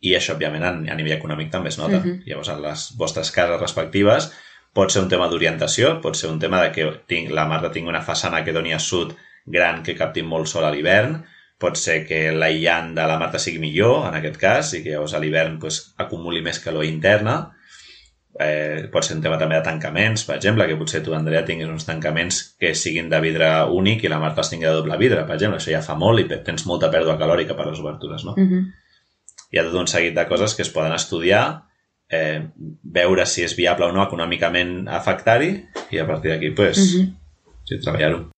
i 0.00 0.14
això, 0.14 0.34
òbviament, 0.34 0.64
a, 0.64 0.70
a 0.92 0.96
nivell 0.96 1.18
econòmic 1.18 1.50
també 1.50 1.68
es 1.68 1.78
nota. 1.78 1.98
Uh. 1.98 2.04
-huh. 2.04 2.22
Llavors, 2.26 2.48
en 2.48 2.62
les 2.62 2.92
vostres 2.98 3.30
cases 3.30 3.60
respectives 3.60 4.32
Pot 4.76 4.92
ser 4.92 5.00
un 5.00 5.08
tema 5.08 5.26
d'orientació, 5.32 5.94
pot 6.04 6.18
ser 6.18 6.28
un 6.28 6.38
tema 6.40 6.58
de 6.60 6.72
que 6.74 6.84
tinc, 7.08 7.30
la 7.32 7.46
Marta 7.48 7.70
tingui 7.72 7.88
una 7.88 8.02
façana 8.04 8.42
que 8.44 8.52
doni 8.52 8.74
a 8.76 8.80
sud 8.86 9.14
gran 9.54 9.78
que 9.86 9.94
capti 9.96 10.24
molt 10.32 10.50
sol 10.50 10.66
a 10.68 10.72
l'hivern, 10.74 11.22
pot 11.62 11.78
ser 11.80 12.02
que 12.04 12.18
l'aïllant 12.34 12.90
de 12.98 13.06
la 13.08 13.16
Marta 13.22 13.40
sigui 13.40 13.62
millor, 13.62 14.04
en 14.10 14.18
aquest 14.18 14.36
cas, 14.42 14.74
i 14.76 14.82
que 14.84 14.92
llavors 14.92 15.14
a 15.16 15.20
l'hivern 15.22 15.56
pues, 15.62 15.78
acumuli 16.04 16.42
més 16.44 16.60
calor 16.60 16.84
interna. 16.84 17.38
Eh, 18.38 18.88
pot 18.92 19.04
ser 19.04 19.16
un 19.16 19.22
tema 19.24 19.38
també 19.40 19.56
de 19.56 19.64
tancaments, 19.64 20.26
per 20.28 20.36
exemple, 20.36 20.66
que 20.68 20.76
potser 20.76 21.00
tu, 21.04 21.14
Andrea, 21.16 21.44
tinguis 21.46 21.70
uns 21.72 21.86
tancaments 21.88 22.42
que 22.60 22.74
siguin 22.76 23.08
de 23.08 23.20
vidre 23.24 23.48
únic 23.72 24.04
i 24.04 24.10
la 24.12 24.18
Marta 24.20 24.42
els 24.42 24.50
tingui 24.52 24.68
de 24.68 24.74
doble 24.76 24.98
vidre, 25.00 25.22
per 25.24 25.38
exemple. 25.38 25.60
Això 25.60 25.72
ja 25.72 25.84
fa 25.84 25.96
molt 25.96 26.20
i 26.20 26.42
tens 26.44 26.66
molta 26.68 26.90
pèrdua 26.92 27.16
calòrica 27.20 27.56
per 27.56 27.70
les 27.70 27.80
obertures, 27.80 28.24
no? 28.28 28.34
Uh 28.36 28.44
-huh. 28.50 28.64
Hi 29.52 29.58
ha 29.58 29.64
tot 29.64 29.80
un 29.80 29.86
seguit 29.86 30.14
de 30.14 30.26
coses 30.26 30.54
que 30.54 30.62
es 30.62 30.70
poden 30.70 30.92
estudiar 30.92 31.62
eh, 32.08 32.42
veure 32.82 33.26
si 33.26 33.42
és 33.42 33.56
viable 33.56 33.86
o 33.86 33.92
no 33.92 34.04
econòmicament 34.04 34.88
afectar-hi 34.88 35.50
i 35.90 35.98
a 35.98 36.06
partir 36.06 36.30
d'aquí, 36.30 36.50
pues, 36.50 36.78
uh 36.78 37.00
-huh. 37.00 37.14
sí, 37.64 37.80
treballar-ho. 37.80 38.30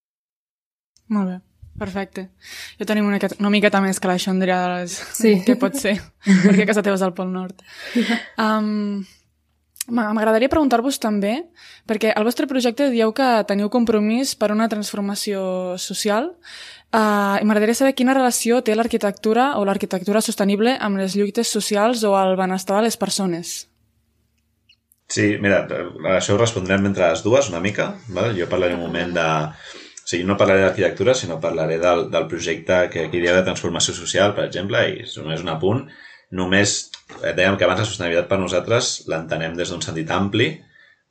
Molt 1.08 1.28
bé. 1.28 1.40
Perfecte. 1.78 2.30
Jo 2.78 2.84
tenim 2.84 3.06
una, 3.06 3.18
una 3.38 3.50
miqueta 3.50 3.80
més 3.80 4.00
que 4.00 4.08
la 4.08 4.18
Xondria 4.18 4.86
sí. 4.88 5.44
que 5.46 5.54
pot 5.56 5.74
ser, 5.78 5.94
perquè 6.44 6.62
a 6.62 6.66
casa 6.66 6.82
teva 6.82 6.96
és 6.98 7.02
al 7.02 7.14
Pol 7.14 7.30
Nord. 7.32 7.62
Um, 8.38 9.04
M'agradaria 9.88 10.50
preguntar-vos 10.52 10.98
també, 11.00 11.46
perquè 11.88 12.10
al 12.12 12.26
vostre 12.26 12.44
projecte 12.46 12.90
dieu 12.92 13.14
que 13.16 13.28
teniu 13.48 13.70
compromís 13.72 14.34
per 14.36 14.52
una 14.52 14.68
transformació 14.68 15.78
social, 15.80 16.34
Uh, 16.88 17.36
M'agradaria 17.44 17.76
saber 17.76 17.92
quina 17.92 18.14
relació 18.16 18.62
té 18.64 18.72
l'arquitectura 18.72 19.50
o 19.60 19.64
l'arquitectura 19.68 20.22
sostenible 20.24 20.72
amb 20.80 20.96
les 20.96 21.18
lluites 21.18 21.50
socials 21.52 22.00
o 22.08 22.14
el 22.16 22.32
benestar 22.40 22.78
de 22.78 22.86
les 22.86 22.96
persones. 22.96 23.66
Sí, 25.08 25.36
mira, 25.40 25.66
això 26.14 26.32
ho 26.32 26.40
respondrem 26.40 26.88
entre 26.88 27.10
les 27.10 27.20
dues 27.24 27.50
una 27.52 27.60
mica. 27.60 27.90
Vale? 28.08 28.32
Jo 28.40 28.48
parlaré 28.48 28.76
un 28.76 28.86
moment 28.86 29.12
de... 29.12 29.26
O 29.28 30.08
sigui, 30.08 30.24
no 30.24 30.38
parlaré 30.40 30.64
d'arquitectura, 30.64 31.12
sinó 31.12 31.36
parlaré 31.40 31.76
del, 31.82 32.06
del 32.08 32.24
projecte 32.28 32.80
que 32.88 33.04
aquí 33.04 33.20
diu 33.20 33.36
de 33.36 33.44
transformació 33.44 33.92
social, 33.92 34.32
per 34.32 34.46
exemple, 34.48 34.80
i 34.88 35.04
només 35.20 35.44
un 35.44 35.52
apunt. 35.52 35.84
Només, 36.40 36.78
dèiem 37.22 37.56
que 37.56 37.66
abans 37.66 37.82
la 37.82 37.88
sostenibilitat 37.88 38.28
per 38.30 38.38
nosaltres 38.40 38.92
l'entenem 39.10 39.56
des 39.58 39.70
d'un 39.72 39.82
sentit 39.84 40.10
ampli, 40.14 40.50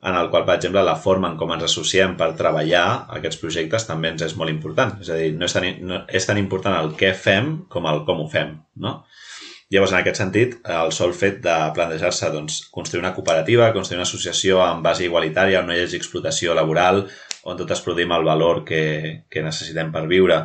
en 0.00 0.14
el 0.14 0.28
qual, 0.30 0.44
per 0.46 0.54
exemple, 0.54 0.82
la 0.86 0.94
forma 0.96 1.26
en 1.32 1.36
com 1.38 1.50
ens 1.50 1.64
associem 1.66 2.14
per 2.18 2.30
treballar 2.38 3.08
aquests 3.16 3.40
projectes 3.42 3.86
també 3.88 4.12
ens 4.12 4.22
és 4.22 4.36
molt 4.38 4.52
important. 4.52 4.94
És 5.02 5.10
a 5.10 5.16
dir, 5.18 5.32
no 5.34 5.46
és 5.48 5.54
tan, 5.56 5.66
no, 5.82 6.04
és 6.06 6.26
tan 6.26 6.38
important 6.38 6.76
el 6.78 6.92
què 7.00 7.10
fem 7.18 7.50
com 7.72 7.88
el 7.90 8.04
com 8.06 8.22
ho 8.22 8.28
fem, 8.30 8.54
no? 8.84 9.00
Llavors, 9.68 9.92
en 9.92 9.98
aquest 9.98 10.20
sentit, 10.22 10.54
el 10.72 10.94
sol 10.96 11.10
fet 11.12 11.42
de 11.44 11.54
plantejar-se 11.76 12.30
doncs, 12.32 12.60
construir 12.72 13.02
una 13.02 13.12
cooperativa, 13.16 13.72
construir 13.74 13.98
una 13.98 14.06
associació 14.06 14.62
amb 14.64 14.86
base 14.86 15.04
igualitària, 15.04 15.60
on 15.60 15.68
no 15.68 15.74
hi 15.76 15.82
hagi 15.82 15.98
explotació 15.98 16.54
laboral, 16.56 17.02
on 17.44 17.58
totes 17.58 17.82
produïm 17.84 18.14
el 18.16 18.24
valor 18.24 18.62
que, 18.64 18.80
que 19.28 19.42
necessitem 19.44 19.90
per 19.92 20.06
viure 20.08 20.38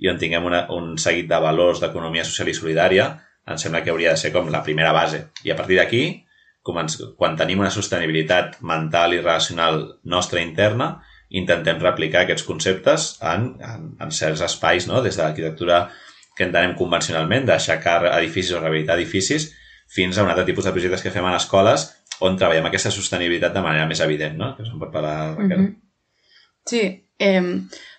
i 0.00 0.08
on 0.08 0.16
tinguem 0.22 0.46
una, 0.48 0.62
un 0.72 0.94
seguit 0.96 1.28
de 1.28 1.42
valors 1.44 1.82
d'economia 1.82 2.24
social 2.24 2.48
i 2.48 2.56
solidària, 2.56 3.10
em 3.50 3.58
sembla 3.58 3.82
que 3.84 3.92
hauria 3.92 4.14
de 4.14 4.20
ser 4.20 4.32
com 4.32 4.50
la 4.50 4.62
primera 4.66 4.92
base. 4.96 5.24
I 5.44 5.52
a 5.52 5.56
partir 5.58 5.78
d'aquí, 5.80 6.02
quan 6.62 7.38
tenim 7.38 7.62
una 7.62 7.72
sostenibilitat 7.74 8.60
mental 8.62 9.14
i 9.16 9.22
relacional 9.22 9.82
nostra 10.04 10.42
interna, 10.42 10.92
intentem 11.30 11.78
replicar 11.82 12.24
aquests 12.24 12.44
conceptes 12.46 13.10
en, 13.22 13.54
en, 13.62 13.90
en 14.02 14.12
certs 14.14 14.42
espais, 14.46 14.86
no? 14.90 15.02
des 15.02 15.16
de 15.16 15.22
l'arquitectura 15.22 15.84
que 16.36 16.46
entenem 16.46 16.74
convencionalment, 16.78 17.46
d'aixecar 17.46 18.02
edificis 18.16 18.54
o 18.56 18.60
rehabilitar 18.60 18.96
edificis, 18.98 19.50
fins 19.90 20.18
a 20.18 20.24
un 20.24 20.30
altre 20.30 20.46
tipus 20.46 20.66
de 20.66 20.72
projectes 20.74 21.02
que 21.02 21.12
fem 21.14 21.26
a 21.26 21.36
escoles 21.36 21.88
on 22.26 22.36
treballem 22.38 22.68
aquesta 22.68 22.92
sostenibilitat 22.94 23.54
de 23.54 23.62
manera 23.64 23.86
més 23.90 24.02
evident, 24.04 24.36
no? 24.38 24.52
Que 24.56 24.66
se'n 24.66 24.78
pot 24.78 24.92
parlar, 24.92 25.34
Raquel. 25.36 25.58
Mm 25.58 25.66
-hmm. 25.66 25.78
Sí, 26.66 26.82
eh, 27.18 27.42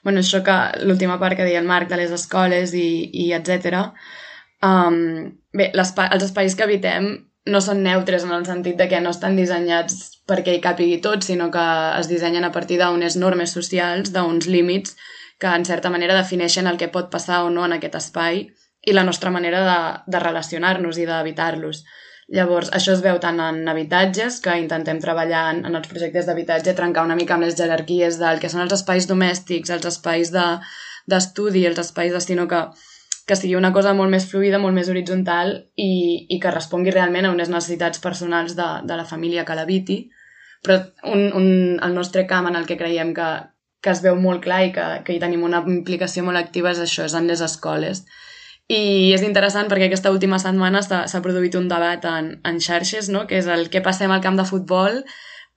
bueno, 0.03 0.19
això 0.19 0.43
que 0.43 0.85
l'última 0.85 1.19
part 1.19 1.35
que 1.35 1.43
deia 1.43 1.59
el 1.59 1.67
Marc 1.67 1.89
de 1.89 1.97
les 1.97 2.11
escoles 2.11 2.73
i, 2.73 3.09
i 3.13 3.33
etc. 3.33 3.91
Um, 4.61 5.39
bé, 5.57 5.71
els 5.73 6.23
espais 6.23 6.55
que 6.55 6.65
habitem 6.67 7.11
no 7.49 7.61
són 7.65 7.81
neutres 7.81 8.23
en 8.27 8.33
el 8.35 8.45
sentit 8.45 8.77
de 8.77 8.85
que 8.87 8.99
no 9.01 9.09
estan 9.15 9.35
dissenyats 9.39 10.21
perquè 10.29 10.53
hi 10.53 10.61
càpigui 10.61 10.99
tot, 11.01 11.25
sinó 11.25 11.49
que 11.53 11.63
es 11.97 12.09
dissenyen 12.11 12.45
a 12.45 12.51
partir 12.53 12.77
d'unes 12.77 13.17
normes 13.17 13.55
socials, 13.57 14.13
d'uns 14.13 14.45
límits 14.45 14.95
que 15.41 15.49
en 15.49 15.65
certa 15.65 15.89
manera 15.89 16.17
defineixen 16.17 16.69
el 16.69 16.77
que 16.77 16.91
pot 16.93 17.09
passar 17.09 17.41
o 17.47 17.49
no 17.49 17.65
en 17.65 17.73
aquest 17.77 17.97
espai 17.97 18.43
i 18.85 18.93
la 18.93 19.03
nostra 19.07 19.31
manera 19.33 19.63
de, 19.65 19.79
de 20.13 20.21
relacionar-nos 20.21 21.01
i 21.01 21.07
d'evitar-los. 21.09 21.81
Llavors, 22.31 22.69
això 22.77 22.93
es 22.93 23.01
veu 23.03 23.17
tant 23.19 23.41
en 23.43 23.65
habitatges, 23.67 24.37
que 24.45 24.53
intentem 24.61 25.01
treballar 25.01 25.41
en, 25.55 25.65
en 25.67 25.75
els 25.75 25.89
projectes 25.89 26.29
d'habitatge, 26.29 26.77
trencar 26.77 27.03
una 27.03 27.17
mica 27.17 27.35
amb 27.35 27.43
les 27.43 27.57
jerarquies 27.57 28.21
del 28.21 28.39
que 28.39 28.49
són 28.53 28.63
els 28.63 28.77
espais 28.77 29.09
domèstics, 29.09 29.73
els 29.73 29.89
espais 29.89 30.31
d'estudi, 30.31 31.65
de, 31.65 31.73
els 31.73 31.81
espais 31.83 32.13
de... 32.13 32.21
sinó 32.23 32.47
que, 32.47 32.61
que 33.31 33.37
sigui 33.39 33.55
una 33.55 33.71
cosa 33.71 33.93
molt 33.95 34.11
més 34.11 34.25
fluida, 34.27 34.59
molt 34.59 34.75
més 34.75 34.89
horitzontal 34.91 35.53
i, 35.79 35.91
i 36.35 36.39
que 36.43 36.51
respongui 36.51 36.91
realment 36.91 37.29
a 37.29 37.31
unes 37.31 37.47
necessitats 37.47 38.01
personals 38.03 38.57
de, 38.57 38.65
de 38.83 38.97
la 38.99 39.05
família 39.07 39.45
que 39.47 39.55
l'habiti. 39.55 40.01
Però 40.59 40.75
un, 41.07 41.29
un, 41.39 41.47
el 41.79 41.95
nostre 41.95 42.25
camp 42.27 42.49
en 42.49 42.59
el 42.59 42.67
que 42.67 42.75
creiem 42.81 43.13
que, 43.15 43.29
que 43.79 43.93
es 43.93 44.01
veu 44.03 44.19
molt 44.19 44.43
clar 44.43 44.59
i 44.65 44.73
que, 44.75 44.87
que 45.07 45.15
hi 45.15 45.21
tenim 45.23 45.45
una 45.47 45.63
implicació 45.63 46.25
molt 46.27 46.41
activa 46.41 46.73
és 46.75 46.83
això, 46.83 47.07
és 47.07 47.15
en 47.15 47.31
les 47.31 47.43
escoles. 47.47 48.03
I 48.67 48.81
és 49.15 49.23
interessant 49.23 49.71
perquè 49.71 49.87
aquesta 49.87 50.11
última 50.11 50.39
setmana 50.43 50.83
s'ha 50.83 51.23
produït 51.23 51.55
un 51.55 51.71
debat 51.71 52.03
en, 52.11 52.33
en 52.43 52.59
xarxes, 52.59 53.07
no? 53.15 53.23
que 53.31 53.39
és 53.39 53.47
el 53.47 53.69
què 53.71 53.79
passem 53.85 54.11
al 54.11 54.23
camp 54.27 54.35
de 54.39 54.47
futbol 54.51 55.05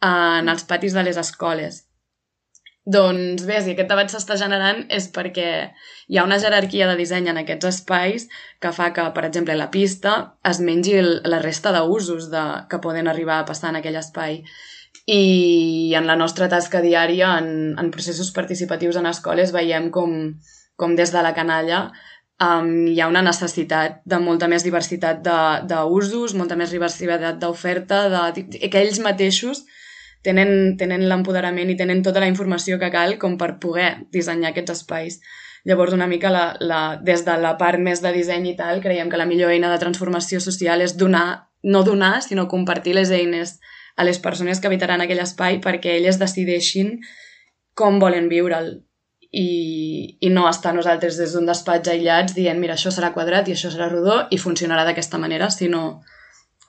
en 0.05 0.55
els 0.55 0.63
patis 0.71 0.95
de 0.95 1.05
les 1.11 1.19
escoles. 1.19 1.83
Doncs 2.85 3.47
bé, 3.49 3.63
si 3.65 3.73
aquest 3.73 3.89
debat 3.89 4.11
s'està 4.13 4.37
generant 4.37 4.83
és 4.93 5.07
perquè 5.13 5.49
hi 6.13 6.19
ha 6.19 6.25
una 6.27 6.37
jerarquia 6.43 6.89
de 6.91 6.99
disseny 6.99 7.31
en 7.33 7.41
aquests 7.41 7.69
espais 7.71 8.27
que 8.61 8.73
fa 8.77 8.91
que, 8.93 9.07
per 9.17 9.25
exemple, 9.25 9.57
la 9.57 9.71
pista 9.73 10.17
es 10.51 10.61
mengi 10.61 10.99
la 11.01 11.41
resta 11.41 11.73
d'usos 11.73 12.29
de, 12.33 12.43
que 12.69 12.83
poden 12.85 13.09
arribar 13.09 13.39
a 13.41 13.47
passar 13.49 13.71
en 13.73 13.81
aquell 13.81 13.97
espai. 13.97 14.43
I 15.09 15.95
en 15.97 16.05
la 16.07 16.17
nostra 16.17 16.49
tasca 16.53 16.83
diària 16.85 17.39
en, 17.41 17.49
en 17.81 17.89
processos 17.95 18.31
participatius 18.37 19.01
en 19.01 19.09
escoles 19.09 19.53
veiem 19.57 19.89
com, 19.93 20.35
com 20.77 20.97
des 20.97 21.13
de 21.13 21.23
la 21.25 21.33
canalla 21.37 21.87
um, 22.41 22.69
hi 22.93 23.01
ha 23.01 23.09
una 23.09 23.25
necessitat 23.25 24.03
de 24.05 24.21
molta 24.21 24.49
més 24.49 24.65
diversitat 24.65 25.25
d'usos, 25.25 26.37
molta 26.37 26.57
més 26.57 26.73
diversitat 26.77 27.41
d'oferta, 27.41 28.05
de, 28.13 28.45
que 28.69 28.85
ells 28.85 29.01
mateixos 29.01 29.65
tenen, 30.25 30.77
tenen 30.81 31.07
l'empoderament 31.09 31.71
i 31.71 31.79
tenen 31.79 32.03
tota 32.03 32.23
la 32.23 32.29
informació 32.31 32.79
que 32.81 32.91
cal 32.95 33.19
com 33.23 33.37
per 33.41 33.55
poder 33.63 33.91
dissenyar 34.15 34.53
aquests 34.53 34.79
espais. 34.79 35.21
Llavors, 35.65 35.95
una 35.97 36.09
mica 36.09 36.33
la, 36.33 36.45
la, 36.61 36.81
des 37.01 37.25
de 37.25 37.37
la 37.41 37.55
part 37.61 37.81
més 37.81 38.03
de 38.05 38.13
disseny 38.13 38.51
i 38.51 38.57
tal, 38.57 38.83
creiem 38.85 39.13
que 39.13 39.21
la 39.21 39.29
millor 39.29 39.53
eina 39.53 39.71
de 39.73 39.81
transformació 39.81 40.41
social 40.45 40.85
és 40.85 40.97
donar, 41.01 41.49
no 41.63 41.85
donar, 41.85 42.19
sinó 42.25 42.49
compartir 42.49 42.97
les 42.99 43.13
eines 43.15 43.59
a 43.97 44.05
les 44.05 44.19
persones 44.19 44.61
que 44.61 44.69
habitaran 44.69 45.01
aquell 45.01 45.23
espai 45.23 45.61
perquè 45.65 45.97
elles 46.01 46.19
decideixin 46.21 46.99
com 47.79 48.01
volen 48.03 48.29
viure'l 48.29 48.75
i, 49.35 50.19
i 50.21 50.31
no 50.31 50.47
estar 50.51 50.75
nosaltres 50.75 51.19
des 51.19 51.35
d'un 51.35 51.47
despatx 51.49 51.91
aïllats 51.91 52.37
dient 52.37 52.61
mira, 52.61 52.77
això 52.77 52.93
serà 52.95 53.13
quadrat 53.15 53.49
i 53.49 53.55
això 53.55 53.71
serà 53.73 53.89
rodó 53.91 54.25
i 54.31 54.39
funcionarà 54.39 54.85
d'aquesta 54.87 55.19
manera, 55.19 55.51
sinó 55.51 56.03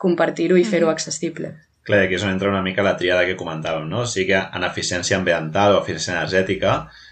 compartir-ho 0.02 0.58
i 0.58 0.66
fer-ho 0.66 0.90
accessible. 0.90 1.54
Clar, 1.86 2.00
aquí 2.02 2.16
és 2.18 2.24
on 2.26 2.32
entra 2.34 2.50
una 2.50 2.64
mica 2.66 2.82
la 2.82 2.96
triada 2.98 3.28
que 3.28 3.36
comentàvem, 3.38 3.84
no? 3.90 4.00
O 4.02 4.10
sigui 4.10 4.32
que 4.32 4.40
en 4.58 4.64
eficiència 4.66 5.20
ambiental 5.20 5.76
o 5.76 5.82
eficiència 5.84 6.16
energètica 6.16 6.72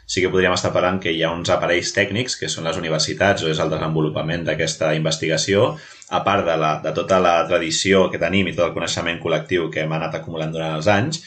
sí 0.10 0.24
que 0.24 0.32
podríem 0.34 0.56
estar 0.56 0.72
parlant 0.74 0.98
que 1.04 1.14
hi 1.14 1.22
ha 1.24 1.30
uns 1.32 1.52
aparells 1.54 1.94
tècnics, 1.94 2.36
que 2.40 2.50
són 2.50 2.66
les 2.68 2.80
universitats 2.82 3.46
o 3.46 3.52
és 3.52 3.62
el 3.62 3.70
desenvolupament 3.70 4.48
d'aquesta 4.48 4.90
investigació, 4.98 5.76
a 6.10 6.24
part 6.26 6.46
de, 6.50 6.58
la, 6.58 6.74
de 6.82 6.94
tota 6.98 7.22
la 7.22 7.36
tradició 7.48 8.08
que 8.10 8.22
tenim 8.22 8.50
i 8.50 8.56
tot 8.58 8.66
el 8.68 8.74
coneixement 8.74 9.22
col·lectiu 9.22 9.70
que 9.70 9.86
hem 9.86 9.94
anat 9.94 10.18
acumulant 10.18 10.52
durant 10.54 10.76
els 10.80 10.90
anys, 10.90 11.22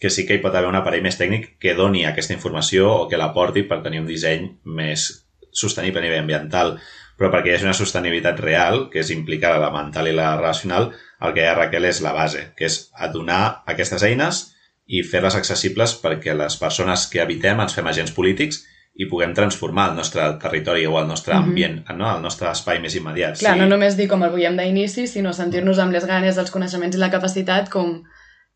que 0.00 0.10
sí 0.10 0.22
que 0.26 0.38
hi 0.38 0.42
pot 0.44 0.54
haver 0.54 0.70
un 0.70 0.78
aparell 0.78 1.02
més 1.02 1.18
tècnic 1.18 1.54
que 1.58 1.74
doni 1.74 2.06
aquesta 2.06 2.34
informació 2.34 2.90
o 2.94 3.06
que 3.10 3.18
l'aporti 3.18 3.66
per 3.66 3.82
tenir 3.82 4.02
un 4.04 4.10
disseny 4.10 4.50
més 4.64 5.10
sostenible 5.50 5.98
a 5.98 6.06
nivell 6.06 6.22
ambiental. 6.22 6.76
Però 7.18 7.30
perquè 7.30 7.52
hi 7.52 7.54
hagi 7.56 7.68
una 7.68 7.76
sostenibilitat 7.78 8.40
real, 8.42 8.88
que 8.90 9.00
és 9.04 9.12
implicar 9.14 9.54
la 9.62 9.70
mental 9.74 10.10
i 10.10 10.14
la 10.16 10.34
relacional, 10.36 10.90
el 11.22 11.34
que 11.34 11.44
hi 11.44 11.48
ha 11.48 11.54
Raquel 11.54 11.86
és 11.88 12.02
la 12.02 12.12
base, 12.16 12.48
que 12.58 12.66
és 12.66 12.78
donar 13.14 13.62
aquestes 13.70 14.02
eines 14.02 14.42
i 14.86 15.02
fer-les 15.06 15.36
accessibles 15.38 15.94
perquè 16.02 16.34
les 16.36 16.56
persones 16.60 17.06
que 17.08 17.22
habitem 17.22 17.62
ens 17.64 17.76
fem 17.76 17.86
agents 17.88 18.12
polítics 18.16 18.64
i 18.94 19.08
puguem 19.10 19.32
transformar 19.34 19.88
el 19.90 19.96
nostre 19.98 20.26
territori 20.42 20.84
o 20.86 20.98
el 21.00 21.08
nostre 21.08 21.34
mhm. 21.34 21.42
ambient, 21.42 21.78
mm 21.80 21.84
-hmm. 21.86 21.96
no? 21.96 22.16
el 22.16 22.22
nostre 22.22 22.50
espai 22.50 22.80
més 22.80 22.94
immediat. 22.94 23.38
Clar, 23.38 23.54
sí. 23.54 23.60
no 23.60 23.66
només 23.66 23.96
dir 23.96 24.08
com 24.08 24.22
el 24.22 24.30
veiem 24.30 24.56
d'inici, 24.56 25.06
sinó 25.06 25.32
sentir-nos 25.32 25.78
amb 25.78 25.92
les 25.92 26.06
ganes, 26.06 26.38
els 26.38 26.50
coneixements 26.50 26.96
i 26.96 26.98
la 26.98 27.10
capacitat 27.10 27.70
com 27.70 28.02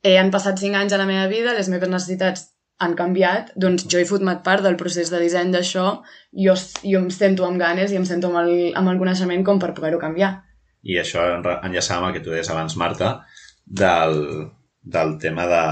eh, 0.03 0.19
han 0.19 0.31
passat 0.31 0.59
cinc 0.59 0.75
anys 0.77 0.93
a 0.93 0.99
la 0.99 1.07
meva 1.07 1.27
vida, 1.27 1.55
les 1.55 1.69
meves 1.69 1.89
necessitats 1.89 2.58
han 2.79 2.95
canviat, 2.99 3.53
doncs 3.59 3.87
jo 3.91 3.99
he 3.99 4.07
format 4.07 4.45
part 4.47 4.63
del 4.63 4.77
procés 4.79 5.11
de 5.11 5.19
disseny 5.23 5.51
d'això, 5.55 5.87
jo, 6.45 6.55
jo 6.83 7.01
em 7.01 7.09
sento 7.15 7.47
amb 7.47 7.59
ganes 7.61 7.93
i 7.93 7.99
em 7.99 8.07
sento 8.07 8.31
amb 8.31 8.43
el, 8.45 8.53
amb 8.79 8.93
el 8.93 9.01
coneixement 9.01 9.43
com 9.47 9.59
per 9.63 9.73
poder-ho 9.75 9.99
canviar. 10.03 10.37
I 10.87 11.01
això 11.03 11.25
enllaçava 11.35 12.05
amb 12.05 12.11
el 12.11 12.15
que 12.17 12.23
tu 12.25 12.31
deies 12.31 12.51
abans, 12.55 12.79
Marta, 12.79 13.11
del, 13.67 14.21
del 14.87 15.17
tema 15.19 15.49
de, 15.51 15.65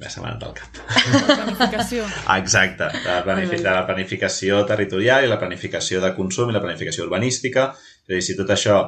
ja 0.00 0.08
se 0.08 0.20
m'ha 0.20 0.30
anat 0.32 0.44
al 0.48 0.54
cap. 0.56 0.78
La 1.12 1.36
planificació. 1.36 2.06
Exacte, 2.36 2.88
la, 3.04 3.20
planific 3.26 3.60
de 3.60 3.72
la 3.72 3.84
planificació 3.88 4.62
territorial 4.68 5.26
i 5.26 5.30
la 5.30 5.38
planificació 5.40 6.00
de 6.04 6.12
consum 6.16 6.52
i 6.52 6.56
la 6.56 6.62
planificació 6.64 7.04
urbanística. 7.04 7.70
És 8.08 8.12
a 8.12 8.16
dir, 8.16 8.24
si 8.24 8.36
tot 8.38 8.52
això 8.54 8.80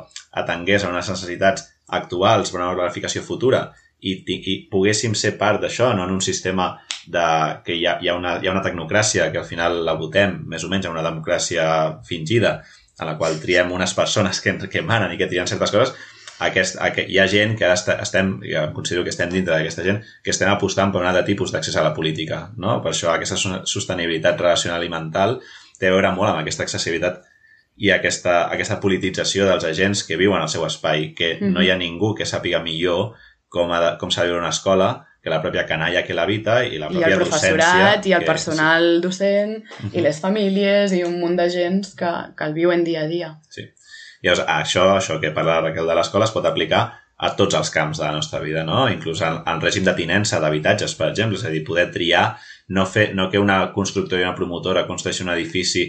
atengués 0.43 0.85
a 0.85 0.93
unes 0.93 1.11
necessitats 1.13 1.69
actuals 1.93 2.53
per 2.53 2.63
a 2.63 2.71
una 2.71 2.79
planificació 2.79 3.25
futura 3.27 3.67
i, 4.03 4.17
i 4.27 4.57
poguéssim 4.71 5.15
ser 5.19 5.37
part 5.39 5.63
d'això, 5.63 5.93
no 5.97 6.07
en 6.07 6.15
un 6.19 6.23
sistema 6.25 6.73
de, 7.07 7.27
que 7.67 7.77
hi 7.79 7.87
ha, 7.87 7.99
hi, 8.03 8.11
ha 8.11 8.17
una, 8.19 8.37
hi 8.43 8.49
ha 8.49 8.55
una 8.55 8.65
tecnocràcia 8.65 9.31
que 9.33 9.41
al 9.43 9.49
final 9.49 9.83
la 9.87 9.97
votem 9.99 10.41
més 10.51 10.65
o 10.65 10.71
menys 10.73 10.89
en 10.89 10.97
una 10.97 11.05
democràcia 11.07 11.67
fingida, 12.09 12.61
en 13.01 13.09
la 13.09 13.17
qual 13.19 13.39
triem 13.43 13.73
unes 13.75 13.95
persones 13.95 14.41
que, 14.43 14.57
que 14.71 14.83
manen 14.87 15.15
i 15.15 15.21
que 15.21 15.31
trien 15.31 15.49
certes 15.51 15.73
coses, 15.75 15.95
aquest, 16.43 16.79
aquest, 16.83 17.11
hi 17.11 17.19
ha 17.23 17.27
gent 17.31 17.57
que 17.59 17.67
ara 17.67 17.99
estem, 18.03 18.33
ja 18.47 18.67
considero 18.75 19.05
que 19.07 19.13
estem 19.15 19.31
dintre 19.31 19.55
d'aquesta 19.55 19.85
gent, 19.87 20.01
que 20.25 20.33
estem 20.35 20.51
apostant 20.51 20.93
per 20.93 21.03
un 21.03 21.09
altre 21.11 21.25
tipus 21.29 21.53
d'accés 21.55 21.77
a 21.79 21.85
la 21.87 21.95
política. 21.95 22.49
No? 22.59 22.81
Per 22.83 22.93
això 22.93 23.13
aquesta 23.13 23.39
sostenibilitat 23.39 24.41
relacional 24.41 24.83
i 24.83 24.91
mental 24.93 25.39
té 25.79 25.91
a 25.91 25.95
veure 25.95 26.11
molt 26.17 26.33
amb 26.33 26.43
aquesta 26.43 26.67
accessibilitat 26.67 27.23
i 27.83 27.91
aquesta, 27.91 28.47
aquesta 28.53 28.79
politització 28.83 29.47
dels 29.49 29.65
agents 29.65 30.03
que 30.07 30.19
viuen 30.21 30.43
al 30.43 30.51
seu 30.53 30.67
espai, 30.67 31.13
que 31.17 31.35
mm 31.35 31.41
-hmm. 31.41 31.53
no 31.55 31.63
hi 31.63 31.71
ha 31.71 31.79
ningú 31.79 32.15
que 32.15 32.29
sàpiga 32.29 32.63
millor 32.63 33.15
com, 33.53 33.73
de, 33.73 33.91
com 34.01 34.11
s'ha 34.11 34.25
de 34.25 34.33
viure 34.33 34.43
una 34.43 34.53
escola 34.55 34.91
que 35.23 35.31
la 35.31 35.39
pròpia 35.43 35.63
canalla 35.69 36.03
que 36.03 36.17
l'habita 36.19 36.57
i 36.67 36.81
la 36.83 36.89
pròpia 36.91 37.13
I 37.13 37.15
el 37.15 37.21
professorat, 37.21 38.09
i 38.11 38.15
el 38.17 38.25
personal 38.27 38.89
sí. 38.97 39.03
docent, 39.05 39.53
uh 39.61 39.85
-huh. 39.85 39.93
i 39.93 40.03
les 40.03 40.19
famílies, 40.21 40.93
i 40.93 41.05
un 41.05 41.21
munt 41.21 41.37
de 41.39 41.49
gens 41.51 41.95
que, 41.95 42.11
que 42.37 42.45
el 42.45 42.55
viuen 42.55 42.83
dia 42.85 43.03
a 43.03 43.07
dia. 43.07 43.39
Sí. 43.49 43.69
Llavors, 44.23 44.43
això, 44.47 44.97
això 44.97 45.21
que 45.21 45.31
parla 45.31 45.61
la 45.61 45.69
Raquel 45.69 45.87
de 45.87 45.95
l'escola 45.95 46.25
es 46.25 46.35
pot 46.35 46.47
aplicar 46.47 46.83
a 47.17 47.37
tots 47.37 47.55
els 47.55 47.71
camps 47.71 47.99
de 47.99 48.05
la 48.05 48.13
nostra 48.13 48.41
vida, 48.41 48.65
no? 48.65 48.89
Inclús 48.91 49.21
en, 49.23 49.43
en 49.47 49.61
règim 49.61 49.85
de 49.85 49.95
tinença 49.95 50.41
d'habitatges, 50.41 50.95
per 50.99 51.09
exemple, 51.11 51.39
és 51.39 51.45
a 51.45 51.51
dir, 51.51 51.65
poder 51.65 51.91
triar, 51.93 52.37
no, 52.69 52.87
fer, 52.87 53.15
no 53.15 53.29
que 53.31 53.39
una 53.39 53.73
constructora 53.73 54.23
i 54.23 54.25
una 54.25 54.35
promotora 54.35 54.87
construeixi 54.87 55.23
un 55.23 55.31
edifici 55.31 55.85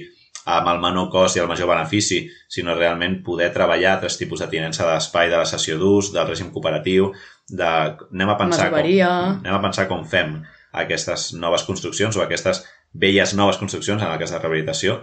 amb 0.46 0.68
el 0.74 0.82
menor 0.84 1.10
cost 1.12 1.38
i 1.38 1.42
el 1.44 1.48
major 1.48 1.70
benefici, 1.70 2.24
sinó 2.52 2.76
realment 2.76 3.22
poder 3.24 3.52
treballar 3.56 4.00
tres 4.02 4.18
tipus 4.20 4.44
de 4.44 4.50
tinença 4.52 4.88
d'espai, 4.88 5.30
de 5.32 5.40
la 5.40 5.48
sessió 5.48 5.78
d'ús, 5.80 6.12
del 6.16 6.28
règim 6.28 6.52
cooperatiu, 6.52 7.14
de... 7.50 7.70
anem 8.12 8.34
a 8.34 8.38
pensar 8.40 8.70
com, 8.72 8.80
anem 8.80 9.56
a 9.56 9.64
pensar 9.64 9.88
com 9.92 10.04
fem 10.08 10.38
aquestes 10.84 11.32
noves 11.38 11.64
construccions 11.68 12.18
o 12.18 12.24
aquestes 12.24 12.64
velles 12.94 13.34
noves 13.38 13.60
construccions, 13.62 14.02
en 14.02 14.12
el 14.12 14.20
cas 14.22 14.34
de 14.34 14.42
rehabilitació, 14.42 15.02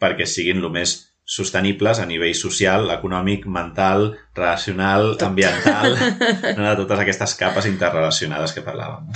perquè 0.00 0.26
siguin 0.26 0.62
el 0.62 0.70
més 0.72 0.96
sostenibles 1.28 2.00
a 2.00 2.06
nivell 2.08 2.34
social, 2.34 2.88
econòmic, 2.94 3.44
mental, 3.46 4.14
relacional, 4.34 5.12
Tot. 5.18 5.26
ambiental, 5.28 5.98
no, 6.56 6.64
de 6.64 6.78
totes 6.80 7.04
aquestes 7.04 7.36
capes 7.40 7.68
interrelacionades 7.68 8.56
que 8.56 8.64
parlàvem. 8.64 9.12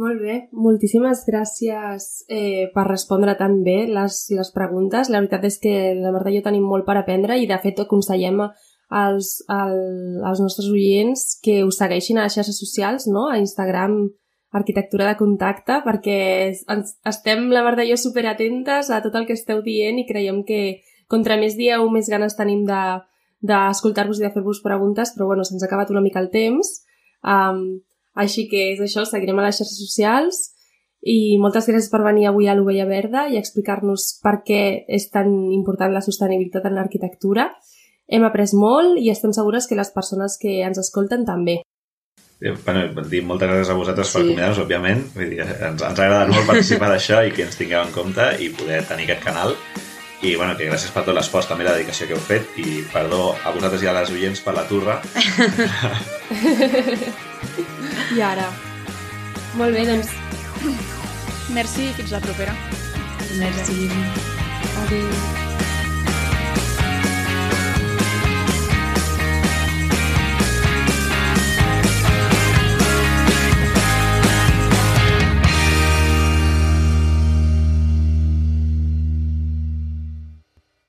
Molt 0.00 0.22
bé, 0.22 0.34
moltíssimes 0.56 1.26
gràcies 1.26 2.04
eh, 2.32 2.70
per 2.72 2.86
respondre 2.86 3.34
tan 3.36 3.58
bé 3.66 3.82
les, 3.90 4.22
les 4.32 4.50
preguntes. 4.54 5.10
La 5.12 5.20
veritat 5.20 5.44
és 5.44 5.58
que 5.60 5.74
la 5.98 6.12
Marta 6.14 6.32
i 6.32 6.38
jo 6.38 6.44
tenim 6.46 6.64
molt 6.64 6.86
per 6.86 6.96
aprendre 6.96 7.36
i 7.36 7.48
de 7.50 7.58
fet 7.60 7.82
aconsellem 7.82 8.40
als, 8.40 9.34
al, 9.52 9.76
als 10.24 10.40
nostres 10.40 10.70
oients 10.72 11.26
que 11.44 11.58
us 11.66 11.82
segueixin 11.82 12.16
a 12.16 12.24
les 12.24 12.38
xarxes 12.38 12.62
socials, 12.62 13.10
no? 13.12 13.26
a 13.28 13.36
Instagram, 13.42 13.98
arquitectura 14.56 15.10
de 15.10 15.18
contacte, 15.20 15.82
perquè 15.84 16.16
ens, 16.48 16.96
estem, 17.06 17.50
la 17.52 17.66
Marta 17.66 17.84
i 17.84 17.92
jo, 17.92 18.00
superatentes 18.00 18.88
a 18.88 19.02
tot 19.04 19.20
el 19.20 19.28
que 19.28 19.36
esteu 19.36 19.60
dient 19.66 20.00
i 20.00 20.06
creiem 20.08 20.40
que 20.48 20.80
contra 21.12 21.36
més 21.36 21.60
dieu, 21.60 21.84
més 21.92 22.08
ganes 22.08 22.38
tenim 22.40 22.64
d'escoltar-vos 22.64 24.16
de, 24.16 24.24
i 24.24 24.30
de 24.30 24.32
fer-vos 24.32 24.64
preguntes, 24.64 25.12
però 25.12 25.28
bueno, 25.28 25.44
se'ns 25.44 25.60
ha 25.60 25.68
acabat 25.68 25.92
una 25.92 26.00
mica 26.00 26.24
el 26.24 26.32
temps. 26.32 26.78
Um, 27.20 27.82
així 28.22 28.46
que 28.50 28.70
és 28.74 28.80
això, 28.84 29.06
seguirem 29.08 29.40
a 29.40 29.48
les 29.48 29.60
xarxes 29.60 29.80
socials 29.80 30.40
i 31.00 31.38
moltes 31.40 31.66
gràcies 31.68 31.88
per 31.92 32.02
venir 32.04 32.28
avui 32.28 32.48
a 32.48 32.54
l'Ovella 32.56 32.84
Verda 32.88 33.24
i 33.32 33.38
explicar-nos 33.40 34.20
per 34.22 34.40
què 34.46 34.62
és 34.86 35.08
tan 35.12 35.32
important 35.54 35.92
la 35.94 36.04
sostenibilitat 36.04 36.68
en 36.68 36.76
l'arquitectura. 36.76 37.48
Hem 38.10 38.26
après 38.26 38.52
molt 38.58 38.98
i 39.00 39.08
estem 39.10 39.32
segures 39.32 39.68
que 39.70 39.78
les 39.78 39.92
persones 39.94 40.36
que 40.40 40.60
ens 40.66 40.80
escolten 40.82 41.24
també. 41.24 41.60
Eh, 42.40 42.54
bueno, 42.64 43.04
dir 43.08 43.20
moltes 43.24 43.48
gràcies 43.48 43.70
a 43.70 43.76
vosaltres 43.76 44.08
sí. 44.08 44.16
per 44.16 44.24
convidar-nos, 44.26 44.62
òbviament. 44.64 45.04
Vull 45.14 45.32
dir, 45.34 45.44
ens, 45.44 45.62
ens 45.76 45.84
ha 45.84 45.92
agradat 45.92 46.32
molt 46.34 46.48
participar 46.48 46.90
d'això 46.92 47.22
i 47.28 47.32
que 47.36 47.46
ens 47.46 47.60
tingueu 47.60 47.84
en 47.84 47.94
compte 47.96 48.32
i 48.40 48.50
poder 48.56 48.82
tenir 48.88 49.08
aquest 49.08 49.24
canal. 49.28 49.56
I 50.22 50.36
bueno, 50.36 50.56
que 50.56 50.66
gràcies 50.68 50.92
per 50.92 51.04
tot 51.06 51.14
l'esforç, 51.16 51.46
també 51.48 51.64
la 51.64 51.72
dedicació 51.78 52.06
que 52.08 52.14
heu 52.16 52.20
fet 52.20 52.58
i 52.60 52.82
perdó 52.92 53.36
a 53.40 53.50
vosaltres 53.54 53.82
i 53.84 53.88
a 53.88 53.94
les 53.96 54.10
oients 54.12 54.40
per 54.44 54.54
la 54.56 54.66
turra. 54.68 55.00
I 58.16 58.18
ara? 58.26 58.50
Molt 59.56 59.74
bé, 59.74 59.86
doncs... 59.88 60.08
Merci 61.50 61.88
i 61.88 61.92
fins 61.96 62.12
la 62.14 62.20
propera. 62.22 62.54
Merci. 63.40 63.88
Adéu. 64.84 65.49